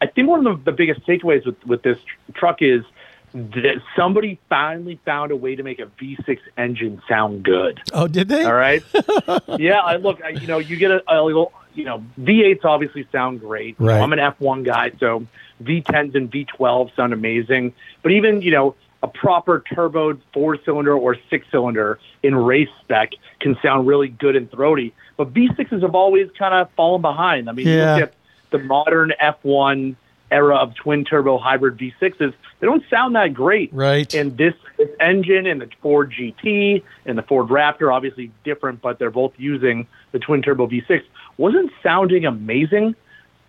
[0.00, 2.84] I think one of the, the biggest takeaways with, with this tr- truck is
[3.32, 7.80] that somebody finally found a way to make a V6 engine sound good.
[7.92, 8.44] Oh, did they?
[8.44, 8.82] All right.
[9.58, 10.22] yeah, I look.
[10.22, 11.52] I, you know, you get a, a little.
[11.72, 13.76] You know, V8s obviously sound great.
[13.78, 14.02] You know, Right.
[14.02, 15.24] I'm an F1 guy, so
[15.62, 17.72] V10s and V12s sound amazing.
[18.02, 18.74] But even you know,
[19.04, 24.34] a proper turbo four cylinder or six cylinder in race spec can sound really good
[24.34, 24.92] and throaty.
[25.16, 27.48] But V6s have always kind of fallen behind.
[27.48, 27.94] I mean, you Yeah.
[27.94, 28.14] look at
[28.50, 29.94] the modern F1
[30.30, 33.72] era of twin turbo hybrid V6s, they don't sound that great.
[33.72, 34.12] Right.
[34.14, 38.98] And this, this engine and the Ford GT and the Ford Raptor, obviously different, but
[38.98, 41.02] they're both using the twin turbo V6,
[41.36, 42.94] wasn't sounding amazing.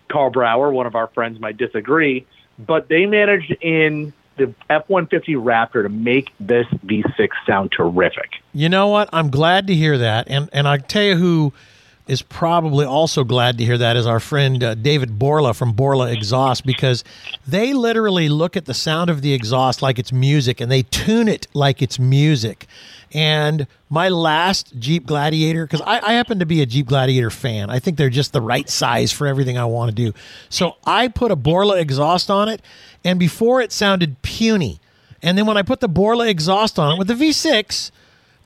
[0.08, 2.26] Karl Brauer, one of our friends, might disagree,
[2.58, 8.30] but they managed in the F 150 Raptor to make this V6 sound terrific.
[8.52, 9.08] You know what?
[9.12, 11.52] I'm glad to hear that, and and I tell you who
[12.06, 16.10] is probably also glad to hear that is our friend uh, David Borla from Borla
[16.10, 17.04] Exhaust because
[17.46, 21.28] they literally look at the sound of the exhaust like it's music and they tune
[21.28, 22.66] it like it's music.
[23.14, 27.70] And my last Jeep Gladiator, because I, I happen to be a Jeep Gladiator fan,
[27.70, 30.12] I think they're just the right size for everything I want to do.
[30.48, 32.62] So I put a Borla exhaust on it,
[33.04, 34.80] and before it sounded puny.
[35.22, 37.90] And then when I put the Borla exhaust on it with the V6,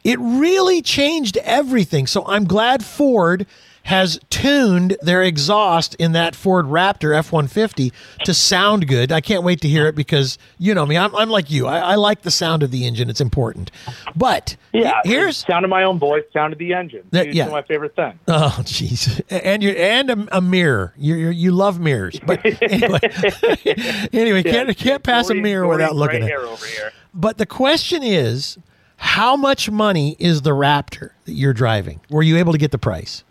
[0.06, 2.06] it really changed everything.
[2.06, 3.44] So I'm glad Ford
[3.82, 7.92] has tuned their exhaust in that Ford Raptor F 150
[8.24, 9.12] to sound good.
[9.12, 11.68] I can't wait to hear it because you know me, I'm, I'm like you.
[11.68, 13.70] I, I like the sound of the engine, it's important.
[14.16, 15.36] But Yeah, here's.
[15.36, 17.04] sound of my own voice, sound of the engine.
[17.12, 17.46] That- yeah.
[17.48, 18.18] my favorite thing.
[18.26, 20.92] Oh, jeez, and you and a, a mirror.
[20.96, 22.98] You you you love mirrors, but anyway,
[24.12, 26.28] anyway, can't can't pass a mirror without looking at.
[26.28, 26.30] it.
[26.30, 26.92] hair over here.
[27.14, 28.58] But the question is,
[28.96, 32.00] how much money is the Raptor that you're driving?
[32.10, 33.24] Were you able to get the price?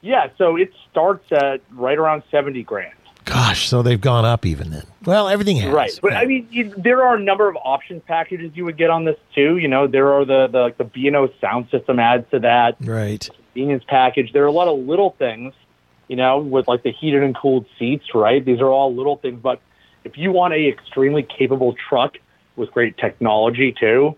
[0.00, 2.92] Yeah, so it starts at right around 70 grand.
[3.24, 4.84] Gosh, so they've gone up even then.
[5.06, 5.72] Well, everything has.
[5.72, 8.90] Right, but I mean, you, there are a number of options packages you would get
[8.90, 9.56] on this too.
[9.56, 12.40] You know, there are the the like the B and O sound system adds to
[12.40, 13.26] that Right.
[13.54, 14.32] convenience package.
[14.34, 15.54] There are a lot of little things,
[16.08, 18.14] you know, with like the heated and cooled seats.
[18.14, 19.40] Right, these are all little things.
[19.42, 19.58] But
[20.04, 22.18] if you want a extremely capable truck
[22.56, 24.16] with great technology too,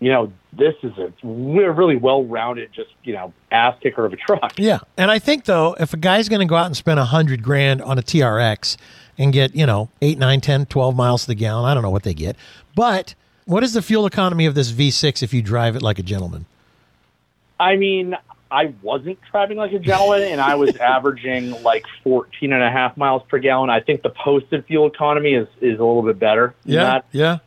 [0.00, 4.12] you know, this is a we're really well rounded, just you know, ass kicker of
[4.12, 4.54] a truck.
[4.58, 7.04] Yeah, and I think though, if a guy's going to go out and spend a
[7.04, 8.76] hundred grand on a TRX
[9.18, 11.90] and get you know eight, nine, 10, 12 miles to the gallon, I don't know
[11.90, 12.36] what they get,
[12.74, 13.14] but
[13.44, 16.46] what is the fuel economy of this V6 if you drive it like a gentleman?
[17.58, 18.16] I mean,
[18.50, 22.96] I wasn't driving like a gentleman, and I was averaging like 14 and a half
[22.96, 23.70] miles per gallon.
[23.70, 26.54] I think the posted fuel economy is, is a little bit better.
[26.64, 27.04] than that.
[27.12, 27.38] yeah.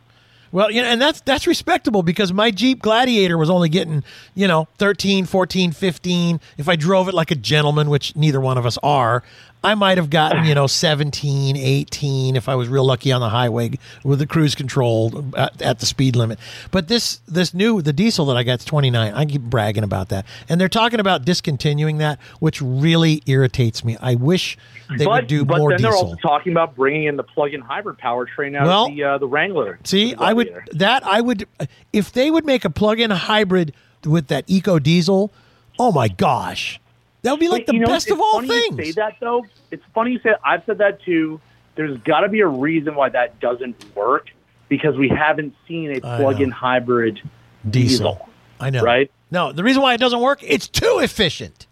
[0.52, 4.04] Well, you know, and that's that's respectable because my Jeep Gladiator was only getting,
[4.36, 6.40] you know, 13, 14, 15.
[6.58, 9.24] If I drove it like a gentleman, which neither one of us are,
[9.64, 13.30] I might have gotten, you know, 17, 18 if I was real lucky on the
[13.30, 13.72] highway
[14.04, 16.40] with the cruise control at, at the speed limit.
[16.72, 19.14] But this this new the diesel that I got is 29.
[19.14, 20.26] I keep bragging about that.
[20.48, 23.98] And they're talking about discontinuing that, which really irritates me.
[24.00, 24.58] I wish
[24.98, 27.62] they but, would do but more then they're also talking about bringing in the plug-in
[27.62, 29.80] hybrid powertrain out Well, of the uh, the Wrangler.
[29.84, 31.46] See, the I would that I would
[31.92, 33.74] if they would make a plug-in hybrid
[34.06, 35.32] with that eco diesel.
[35.78, 36.80] Oh my gosh,
[37.24, 38.86] that would be like But, the know, best of all funny you things.
[38.88, 39.46] say that though.
[39.72, 40.32] It's funny you say.
[40.44, 41.40] I've said that too.
[41.76, 44.28] There's got to be a reason why that doesn't work
[44.68, 47.22] because we haven't seen a plug-in hybrid
[47.70, 48.14] Diesel.
[48.14, 48.30] diesel.
[48.60, 49.10] I know, Right?
[49.32, 51.68] No, the reason why it doesn't work, it's too efficient,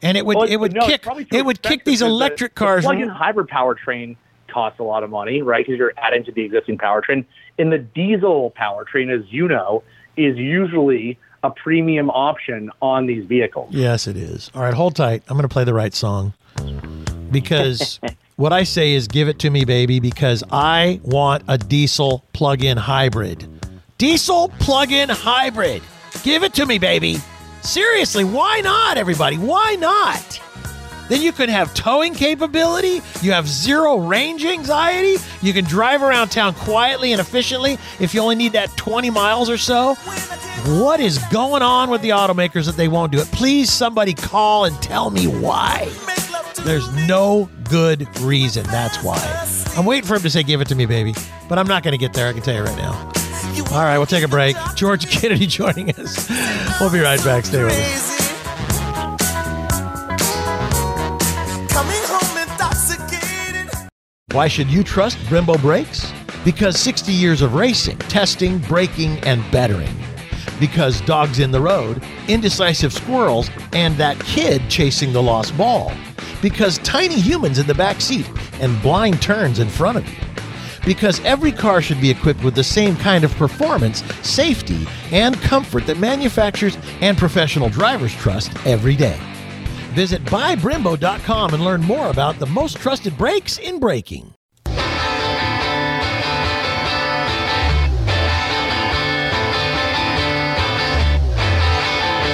[0.00, 2.58] and it would Well, it would no, kick it would kick these the- electric the
[2.60, 2.84] cars.
[2.84, 4.16] plug-in hybrid powertrain
[4.48, 5.66] costs a lot of money, right?
[5.66, 7.24] Because you're adding to the existing powertrain.
[7.58, 9.82] And the diesel powertrain, as you know,
[10.16, 13.68] is usually a premium option on these vehicles.
[13.70, 14.50] Yes, it is.
[14.54, 15.22] All right, hold tight.
[15.28, 16.32] I'm going to play the right song
[17.30, 18.00] because
[18.36, 22.78] what I say is give it to me, baby, because I want a diesel plug-in
[22.78, 23.46] hybrid.
[23.98, 25.82] Diesel plug-in hybrid.
[26.22, 27.18] Give it to me, baby.
[27.60, 29.36] Seriously, why not, everybody?
[29.36, 30.40] Why not?
[31.08, 33.02] Then you can have towing capability.
[33.20, 35.16] You have zero range anxiety.
[35.42, 39.50] You can drive around town quietly and efficiently if you only need that 20 miles
[39.50, 39.94] or so.
[40.80, 43.26] What is going on with the automakers that they won't do it?
[43.32, 45.90] Please, somebody call and tell me why.
[46.64, 48.64] There's no good reason.
[48.64, 49.20] That's why.
[49.76, 51.14] I'm waiting for him to say, give it to me, baby.
[51.48, 52.28] But I'm not going to get there.
[52.28, 52.92] I can tell you right now.
[53.72, 54.56] All right, we'll take a break.
[54.74, 56.30] George Kennedy joining us.
[56.80, 57.44] We'll be right back.
[57.44, 58.23] Stay with us.
[64.34, 66.12] Why should you trust Brembo brakes?
[66.44, 69.94] Because 60 years of racing, testing, braking, and bettering.
[70.58, 75.92] Because dogs in the road, indecisive squirrels, and that kid chasing the lost ball.
[76.42, 80.18] Because tiny humans in the back seat and blind turns in front of you.
[80.84, 85.86] Because every car should be equipped with the same kind of performance, safety, and comfort
[85.86, 89.16] that manufacturers and professional drivers trust every day.
[89.94, 94.34] Visit buybrembo.com and learn more about the most trusted brakes in braking.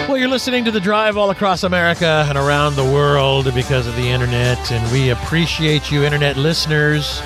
[0.08, 3.94] Well, you're listening to The Drive all across America and around the world because of
[3.94, 7.20] the internet, and we appreciate you, internet listeners,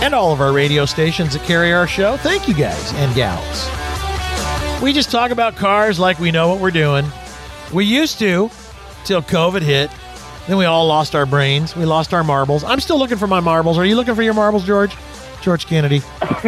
[0.00, 2.16] and all of our radio stations that carry our show.
[2.18, 3.68] Thank you, guys and gals.
[4.80, 7.04] We just talk about cars like we know what we're doing.
[7.74, 8.48] We used to
[9.06, 9.90] till COVID hit.
[10.46, 11.74] Then we all lost our brains.
[11.74, 12.62] We lost our marbles.
[12.62, 13.78] I'm still looking for my marbles.
[13.78, 14.94] Are you looking for your marbles, George?
[15.42, 16.02] George Kennedy.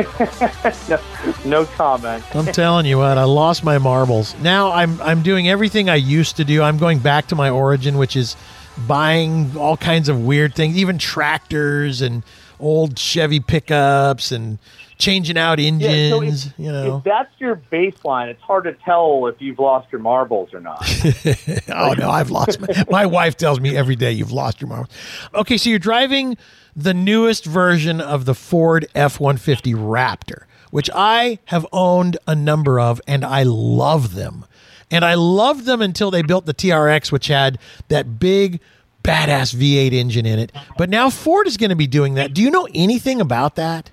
[0.89, 0.99] no,
[1.45, 2.25] no comment.
[2.35, 4.37] I'm telling you what, I lost my marbles.
[4.41, 6.63] Now I'm I'm doing everything I used to do.
[6.63, 8.37] I'm going back to my origin, which is
[8.87, 12.23] buying all kinds of weird things, even tractors and
[12.59, 14.59] old Chevy pickups and
[14.99, 16.47] changing out Yeah, so engines.
[16.47, 16.99] if, you know.
[16.99, 20.79] if that's your baseline, it's hard to tell if you've lost your marbles or not.
[21.69, 22.85] oh no, I've lost my.
[22.91, 24.91] My wife tells me every day you've lost your marbles.
[25.35, 26.37] Okay, so you're driving
[26.77, 33.01] the newest version of the Ford F150 Raptor, which I have owned a number of,
[33.07, 34.45] and I love them.
[34.91, 37.59] And I loved them until they built the TRX, which had
[37.89, 38.61] that big,
[39.05, 40.51] badass V8 engine in it.
[40.79, 42.33] But now Ford is going to be doing that.
[42.33, 43.91] Do you know anything about that?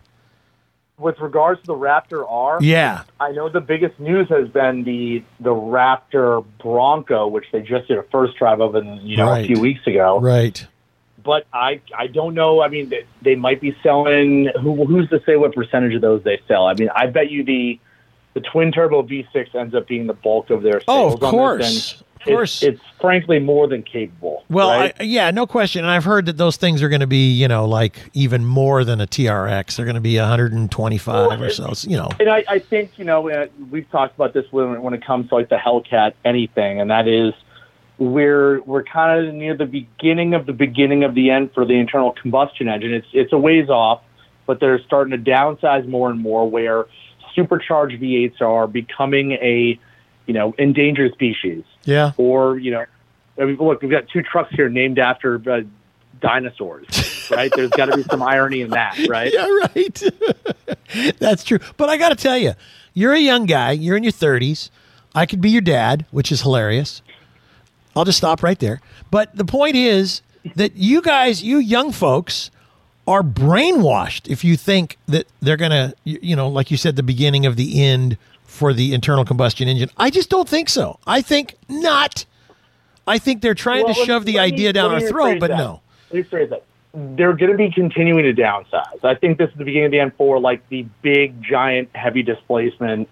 [0.98, 3.02] With regards to the Raptor R, Yeah.
[3.20, 7.98] I know the biggest news has been the the Raptor Bronco, which they just did
[7.98, 9.44] a first drive of, in, you know, Right.
[9.44, 10.20] a few weeks ago.
[10.22, 10.66] Right.
[11.22, 12.62] But I I don't know.
[12.62, 14.50] I mean, they, they might be selling.
[14.62, 16.66] Who who's to say what percentage of those they sell?
[16.66, 17.78] I mean, I bet you the
[18.34, 21.14] the twin turbo V6 ends up being the bulk of their Oh, sales.
[21.16, 22.04] of on this, course.
[22.26, 22.64] Of course.
[22.64, 24.44] It's, it's frankly more than capable.
[24.50, 24.96] Well, right?
[25.00, 25.84] I, yeah, no question.
[25.84, 28.84] And I've heard that those things are going to be, you know, like even more
[28.84, 29.76] than a TRX.
[29.76, 31.74] They're going to be 125 or so.
[31.74, 34.82] So, You know, And I, I think you know uh, we've talked about this when
[34.82, 37.34] when it comes to like the Hellcat anything, and that is
[37.98, 41.78] we're we're kind of near the beginning of the beginning of the end for the
[41.78, 42.94] internal combustion engine.
[42.94, 44.02] It's it's a ways off,
[44.46, 46.86] but they're starting to downsize more and more where
[47.34, 49.80] supercharged V8s are becoming a
[50.26, 51.64] you know endangered species.
[51.86, 52.12] Yeah.
[52.18, 52.86] Or you know,
[53.40, 55.62] I mean, look, we've got two trucks here named after uh,
[56.20, 57.52] dinosaurs, right?
[57.56, 59.32] There's got to be some irony in that, right?
[59.32, 61.18] Yeah, right.
[61.20, 61.60] That's true.
[61.78, 62.54] But I got to tell you,
[62.94, 63.72] you're a young guy.
[63.72, 64.70] You're in your 30s.
[65.14, 67.02] I could be your dad, which is hilarious.
[67.96, 68.82] I'll just stop right there.
[69.12, 70.22] But the point is
[70.56, 72.52] that you guys, you young folks,
[73.08, 77.04] are brainwashed if you think that they're going to, you know, like you said, the
[77.04, 78.18] beginning of the end
[78.56, 79.90] for the internal combustion engine.
[79.98, 80.98] I just don't think so.
[81.06, 82.26] I think not.
[83.08, 85.58] I think they're trying Well, to shove the me- idea down our throat, but that.
[85.58, 85.82] no.
[86.10, 86.64] let me phrase that.
[86.94, 89.04] They're going to be continuing to downsize.
[89.04, 92.24] I think this is the beginning of the end for like the big, giant, heavy
[92.24, 93.10] displacement,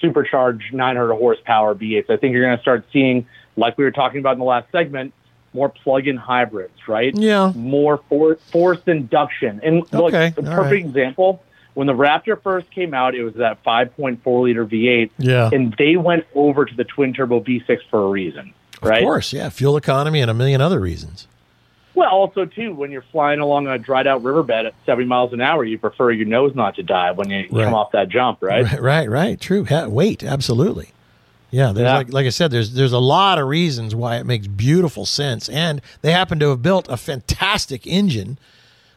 [0.00, 2.10] supercharged 900 horsepower V8s.
[2.10, 3.26] I think you're going to start seeing,
[3.56, 5.14] like we were talking about in the last segment,
[5.52, 7.14] more plug-in hybrids, right?
[7.16, 7.52] Yeah.
[7.54, 9.60] More for, forced induction.
[9.62, 10.84] And look, Okay, a all perfect right.
[10.84, 11.42] example.
[11.80, 15.48] When the Raptor first came out, it was that 5.4 liter V8, Yeah.
[15.50, 18.52] and they went over to the twin turbo V6 for a reason,
[18.82, 18.98] right?
[18.98, 19.48] Of course, yeah.
[19.48, 21.26] Fuel economy and a million other reasons.
[21.94, 25.40] Well, also too, when you're flying along a dried out riverbed at 70 miles an
[25.40, 27.64] hour, you prefer your nose not to dive when you Right.
[27.64, 28.62] come off that jump, right?
[28.64, 29.40] Right, right, right.
[29.40, 29.66] True.
[29.88, 30.90] Wait, absolutely.
[31.50, 31.96] Yeah, there's Yeah.
[31.96, 35.48] like like I said, there's there's a lot of reasons why it makes beautiful sense,
[35.48, 38.36] and they happen to have built a fantastic engine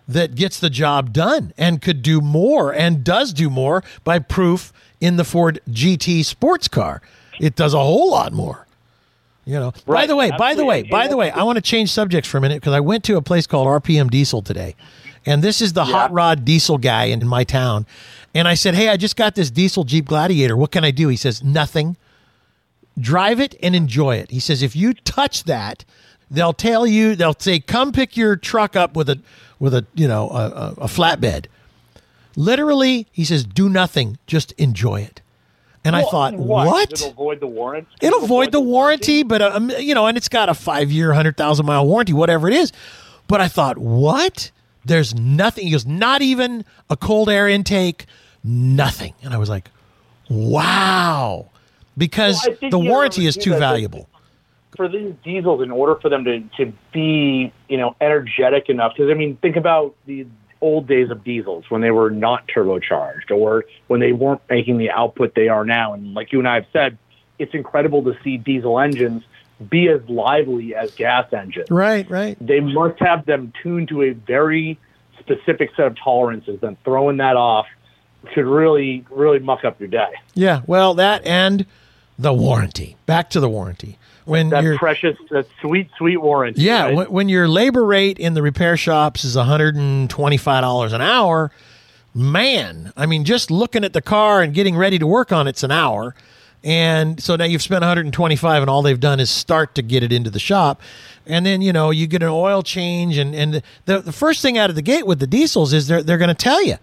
[0.07, 4.73] that gets the job done and could do more and does do more by proof
[4.99, 7.01] in the Ford GT sports car.
[7.39, 8.67] It does a whole lot more.
[9.45, 9.73] You know.
[9.85, 12.37] by the way, by the way, by the way, I want to change subjects for
[12.37, 14.73] a minute because I went to a place called RPM Diesel today,
[15.25, 17.85] and this is the hot rod diesel guy in my town.
[18.33, 20.55] And I said, "Hey, I just got this diesel Jeep Gladiator.
[20.55, 21.97] What can I do?" He says, "Nothing.
[22.97, 25.83] Drive it and enjoy it." He says, "If you touch that,
[26.33, 27.15] they'll tell you.
[27.15, 29.19] They'll say, come pick your truck up with a
[29.63, 31.45] with a you know a, a, a flatbed."
[32.35, 34.17] Literally, he says, "Do nothing.
[34.27, 35.21] Just enjoy it."
[35.85, 36.65] And I thought, why?
[36.65, 36.93] what?
[36.93, 37.87] It'll avoid the warrant.
[38.01, 41.11] It'll avoid the warranty, but uh, um, you know, and it's got a five year,
[41.13, 42.71] hundred thousand mile warranty, whatever it is.
[43.27, 44.51] But I thought, what?
[44.85, 45.65] There's nothing.
[45.65, 48.05] He goes, not even a cold air intake,
[48.43, 49.13] nothing.
[49.23, 49.69] And I was like,
[50.29, 51.49] wow,
[51.97, 54.09] because Well, the warranty is too, valuable.
[54.75, 59.11] For these diesels, in order for them to, to be, you know, energetic enough, because
[59.11, 60.25] I mean, think about the
[60.61, 64.89] old days of diesels when they were not turbocharged or when they weren't making the
[64.89, 65.93] output they are now.
[65.93, 66.97] And like you and I have said,
[67.37, 69.23] it's incredible to see diesel engines
[69.69, 71.69] be as lively as gas engines.
[71.69, 72.37] Right, right.
[72.39, 74.79] They must have them tuned to a very
[75.19, 77.67] specific set of tolerances, and throwing that off
[78.33, 80.13] could really, really muck up your day.
[80.33, 80.61] Yeah.
[80.65, 81.65] Well, that and
[82.17, 82.95] the warranty.
[83.05, 83.97] Back to the warranty.
[84.25, 86.61] When That you're precious, that sweet, sweet warranty.
[86.61, 86.95] Yeah, right?
[86.95, 91.51] when, when your labor rate in the repair shops is $125 an hour,
[92.13, 95.63] man, I mean, just looking at the car and getting ready to work on it's
[95.63, 96.15] an hour.
[96.63, 100.13] And so now you've spent 125 and all they've done is start to get it
[100.13, 100.81] into the shop.
[101.25, 104.57] And then, you know, you get an oil change and, and the, the first thing
[104.57, 106.77] out of the gate with the diesels is they're, they're going to tell you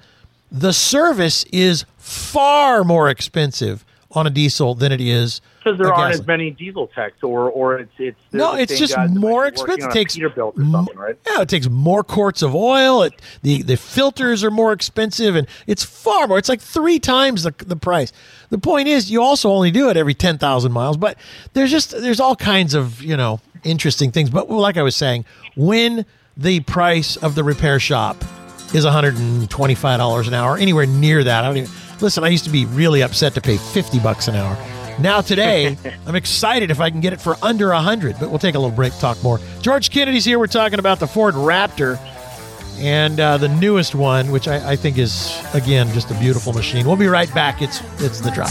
[0.53, 5.91] the service is far more expensive on a diesel than it is because there a
[5.91, 6.21] aren't gasoline.
[6.21, 9.47] as many diesel techs, or or it's it's No, it's just guys that might more
[9.47, 9.91] expensive.
[9.91, 11.17] It takes Peterbilt or something, right?
[11.27, 13.03] Yeah, it takes more quarts of oil.
[13.05, 16.39] It, the the filters are more expensive, and it's far more.
[16.39, 18.13] It's like three times the the price.
[18.51, 20.97] The point is, you also only do it every ten thousand miles.
[20.97, 21.17] But
[21.53, 24.31] there's just there's all kinds of you know interesting things.
[24.31, 25.25] But like I was saying,
[25.55, 26.05] when
[26.37, 28.17] the price of the repair shop
[28.75, 31.71] is one hundred and twenty five dollars an hour, anywhere near that, I don't even
[32.03, 32.25] listen.
[32.25, 34.57] I used to be really upset to pay fifty bucks an hour.
[34.99, 38.17] Now today, I'm excited if I can get it for under a hundred.
[38.19, 39.39] But we'll take a little break, talk more.
[39.63, 40.39] George Kennedy's here.
[40.39, 41.99] We're talking about the Ford Raptor
[42.79, 46.87] and uh, the newest one, which I, I think is again just a beautiful machine.
[46.87, 47.63] We'll be right back.
[47.63, 48.51] It's it's the drive.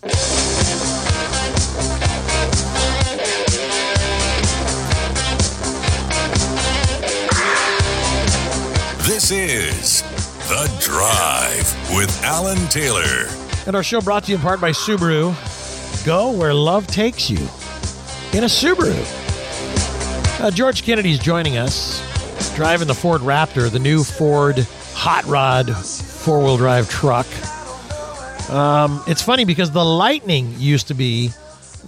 [0.00, 0.12] This
[9.32, 10.02] is
[10.46, 13.26] The Drive with Alan Taylor.
[13.66, 15.34] And our show brought to you in part by Subaru.
[16.06, 17.38] Go where love takes you
[18.32, 18.94] in a Subaru.
[20.40, 22.00] Uh, George Kennedy's joining us,
[22.54, 27.26] driving the Ford Raptor, the new Ford hot rod four wheel drive truck.
[28.50, 31.30] Um, it's funny because the Lightning used to be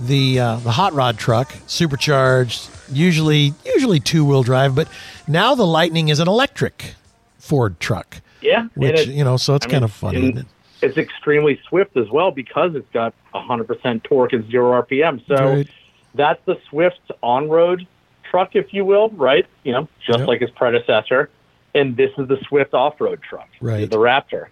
[0.00, 4.88] the uh, the hot rod truck, supercharged, usually usually two wheel drive, but
[5.26, 6.94] now the Lightning is an electric
[7.38, 8.20] Ford truck.
[8.42, 10.28] Yeah, which you know, so it's I mean, kind of funny.
[10.30, 10.46] it?
[10.82, 15.22] It's extremely swift as well because it's got 100% torque and zero RPM.
[15.28, 15.68] So Right.
[16.14, 17.86] that's the Swift on-road
[18.30, 19.44] truck, if you will, right?
[19.62, 20.28] You know, just Yep.
[20.28, 21.28] like its predecessor.
[21.74, 23.90] And this is the Swift off-road truck, Right.
[23.90, 24.46] The Raptor.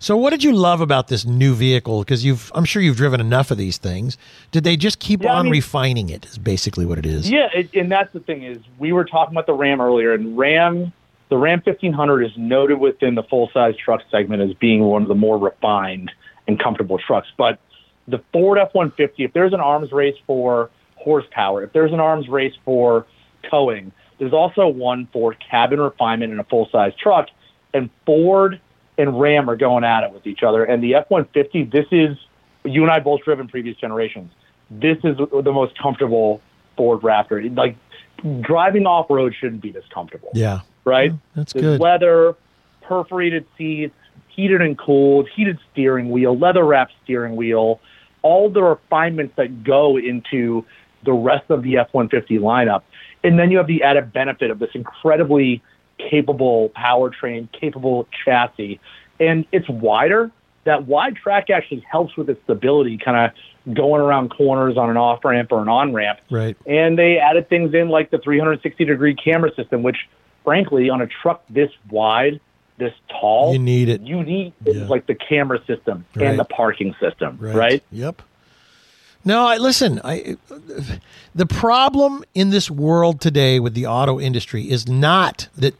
[0.00, 2.00] So, what did you love about this new vehicle?
[2.00, 4.16] Because you've, I'm sure you've driven enough of these things.
[4.52, 6.24] Did they just keep Yeah, I on mean- refining it?
[6.26, 7.28] Is basically what it is.
[7.30, 10.38] Yeah, it, and that's the thing is we were talking about the Ram earlier, and
[10.38, 10.92] Ram,
[11.30, 15.08] the Ram 1500 is noted within the full size truck segment as being one of
[15.08, 16.12] the more refined
[16.46, 17.28] and comfortable trucks.
[17.36, 17.58] But
[18.06, 22.28] the Ford F 150, if there's an arms race for horsepower, if there's an arms
[22.28, 23.04] race for
[23.50, 27.28] towing, there's also one for cabin refinement in a full size truck.
[27.74, 28.60] And Ford
[28.98, 30.64] and Ram are going at it with each other.
[30.64, 32.18] And the F 150, this is,
[32.64, 34.32] you and I both driven previous generations.
[34.70, 36.42] This is the most comfortable
[36.76, 37.56] Ford Raptor.
[37.56, 37.76] Like,
[38.40, 41.12] driving off road shouldn't be this comfortable Yeah, right?
[41.34, 41.80] that's There's good.
[41.80, 42.34] leather,
[42.82, 43.94] perforated seats,
[44.28, 47.80] heated and cooled, heated steering wheel, leather wrapped steering wheel,
[48.22, 50.64] all the refinements that go into
[51.04, 52.82] the rest of the F 150 lineup.
[53.22, 55.62] And then you have the added benefit of this incredibly
[55.98, 58.80] capable powertrain, capable chassis.
[59.20, 60.30] And it's wider.
[60.64, 63.32] That wide track actually helps with its stability, kind
[63.66, 66.56] of going around corners on an off ramp or an on ramp Right.
[66.66, 70.08] and they added things in like the 360 degree camera system, which
[70.44, 72.40] frankly, on a truck this wide,
[72.78, 74.00] this tall, You need it.
[74.02, 74.86] You need Yeah.
[74.86, 76.28] like the camera system Right.
[76.28, 77.54] and the parking system, right?
[77.54, 77.82] right?
[77.92, 78.22] Yep.
[79.24, 80.00] No, I listen.
[80.04, 80.36] I
[81.34, 85.74] the problem in this world today with the auto industry is not that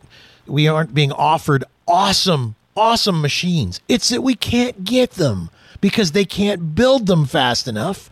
[0.48, 3.80] we aren't being offered awesome, awesome machines.
[3.88, 5.50] It's that we can't get them
[5.80, 8.10] because they can't build them fast enough.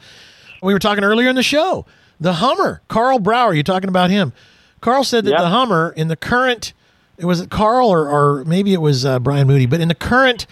[0.63, 1.85] We were talking earlier in the show.
[2.21, 4.33] The Hummer, Karl Brauer, you're talking about him.
[4.81, 5.41] Karl said that Yep.
[5.41, 6.73] the Hummer in the current
[7.19, 9.95] it was it Karl or, or maybe it was uh, Brian Moody, but in the
[9.95, 10.47] current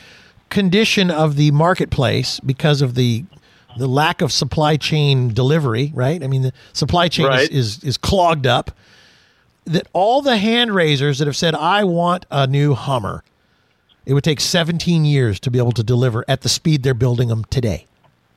[0.51, 3.25] condition of the marketplace because of the
[3.77, 6.23] the lack of supply chain delivery, right?
[6.23, 7.51] I mean, the supply chain Right.
[7.51, 8.71] is, is is clogged up.
[9.67, 13.25] That all the hand raisers that have said, "I want a new Hummer,"
[14.05, 17.29] it would take 17 years to be able to deliver at the speed they're building
[17.29, 17.87] them today.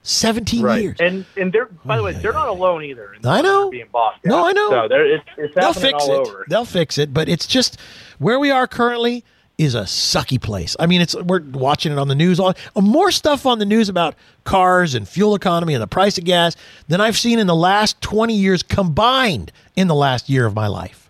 [0.03, 0.97] 17 years.
[1.01, 3.13] And and they're by the way, they're not alone either.
[3.25, 3.69] I know.
[3.69, 4.23] being bossed.
[4.23, 4.45] No.
[4.45, 4.69] I know.
[4.69, 6.11] So they're, it's, it's They'll fix it.
[6.11, 6.45] over.
[6.49, 7.77] They'll fix it, but it's just
[8.17, 9.25] where we are currently
[9.57, 10.75] is a sucky place.
[10.79, 12.39] I mean, it's we're watching it on the news.
[12.39, 16.23] All more stuff on the news about cars and fuel economy and the price of
[16.23, 16.55] gas
[16.87, 20.67] than I've seen in the last 20 years combined in the last year of my
[20.67, 21.06] life.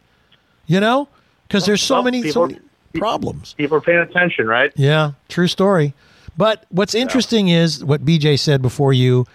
[0.68, 1.08] You know,
[1.48, 2.60] because there's so Well, many so many
[2.96, 3.54] problems.
[3.54, 4.72] People are paying attention, right?
[4.76, 5.94] Yeah, true story.
[6.38, 9.26] But what's interesting is what BJ said before you,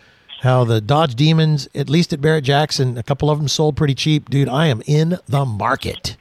[0.42, 3.94] how the Dodge Demons, at least at Barrett Jackson, a couple of them sold pretty
[3.94, 4.30] cheap.
[4.30, 6.16] Dude, I am in the market.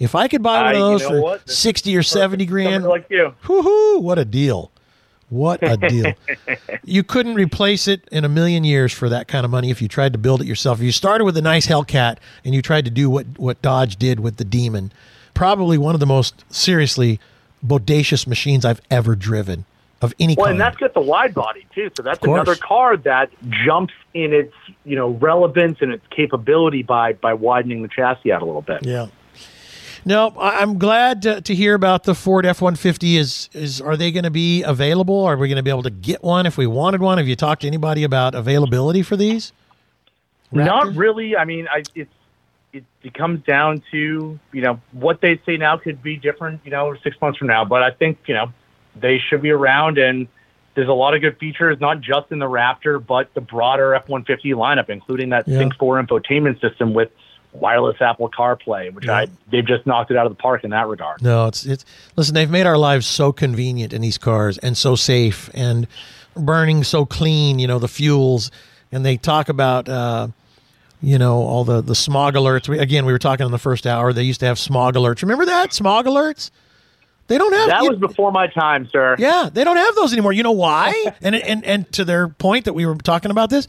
[0.00, 1.48] If I could buy one of you those know for what?
[1.48, 3.34] sixty or seventy grand, like you.
[3.46, 4.72] whoo what a deal!
[5.34, 6.12] What a deal!
[6.84, 9.88] you couldn't replace it in a million years for that kind of money if you
[9.88, 10.78] tried to build it yourself.
[10.78, 13.96] If you started with a nice Hellcat and you tried to do what what Dodge
[13.96, 14.92] did with the Demon,
[15.34, 17.18] probably one of the most seriously
[17.66, 19.64] bodacious machines I've ever driven
[20.00, 20.36] of any kind.
[20.36, 20.52] Well, kind.
[20.52, 21.90] and that's got the wide body too.
[21.96, 23.30] So that's another car that
[23.64, 24.54] jumps in its
[24.84, 28.86] you know relevance and its capability by by widening the chassis out a little bit.
[28.86, 29.08] Yeah.
[30.06, 33.16] No, I'm glad to, to hear about the Ford F-150.
[33.16, 35.24] Is is are they going to be available?
[35.24, 37.18] Are we going to be able to get one if we wanted one?
[37.18, 39.52] Have you talked to anybody about availability for these?
[40.52, 41.36] Not really.
[41.36, 42.12] I mean, I, it's
[42.72, 46.70] it, it comes down to you know what they say now could be different you
[46.70, 47.64] know six months from now.
[47.64, 48.52] But I think you know
[48.94, 50.28] they should be around, and
[50.74, 54.54] there's a lot of good features, not just in the Raptor, but the broader F-150
[54.54, 55.58] lineup, including that Yeah.
[55.58, 57.10] Sync 4 infotainment system with
[57.54, 60.86] wireless Apple CarPlay, which I they've just knocked it out of the park in that
[60.88, 61.22] regard.
[61.22, 61.84] No, it's it's
[62.16, 65.86] listen, they've made our lives so convenient in these cars and so safe and
[66.36, 68.50] burning so clean, you know, the fuels
[68.92, 70.28] and they talk about uh
[71.00, 72.66] you know, all the the smog alerts.
[72.68, 74.12] We, again, we were talking in the first hour.
[74.14, 75.20] They used to have smog alerts.
[75.22, 75.72] Remember that?
[75.74, 76.50] Smog alerts?
[77.26, 79.16] They don't have That you- was before my time, sir.
[79.18, 80.32] Yeah, they don't have those anymore.
[80.32, 80.94] You know why?
[81.22, 83.68] and and and to their point that we were talking about this,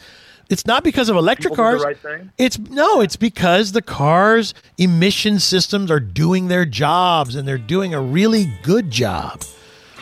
[0.50, 1.82] it's not because of electric People cars.
[1.82, 2.32] the right thing?
[2.38, 7.94] It's no, it's because the cars' emission systems are doing their jobs and they're doing
[7.94, 9.44] a really good job.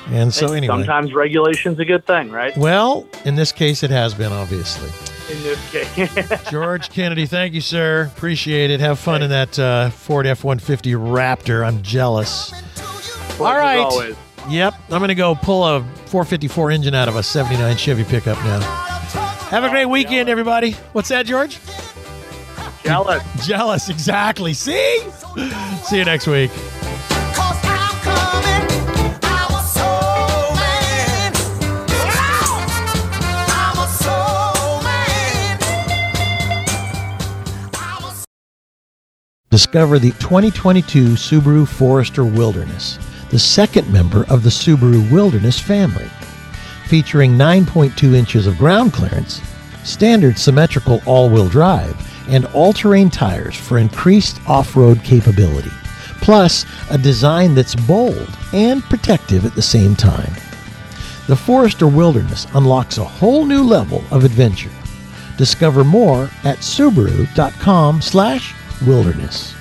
[0.09, 2.55] And so anyway, Sometimes regulation's a good thing, right?
[2.57, 4.89] well, in this case, it has been obviously.
[5.33, 6.43] In this case.
[6.51, 8.11] George Kennedy, thank you, sir.
[8.15, 8.81] Appreciate it.
[8.81, 11.65] Have fun in that uh, Ford F one fifty Raptor.
[11.65, 12.51] I'm jealous.
[13.39, 14.13] All right.
[14.49, 14.73] Yep.
[14.91, 18.92] I'm going to go pull a 454 engine out of a 79 Chevy pickup now.
[19.53, 20.71] Have a great weekend, everybody.
[20.93, 21.59] What's that, George?
[22.83, 23.23] Jealous.
[23.45, 24.51] Jealous, exactly.
[24.55, 24.99] See?
[25.83, 26.49] See you next week.
[39.51, 42.97] Discover the 2022 Subaru Forester Wilderness,
[43.29, 46.09] the second member of the Subaru Wilderness family.
[46.93, 49.41] Featuring 9.2 inches of ground clearance,
[49.83, 51.95] standard symmetrical all wheel drive,
[52.29, 55.71] and all terrain tires for increased off road capability.
[56.21, 60.31] Plus, a design that's bold and protective at the same time.
[61.25, 64.69] The Forester Wilderness unlocks a whole new level of adventure.
[65.35, 69.52] Discover more at subaru.com/wilderness.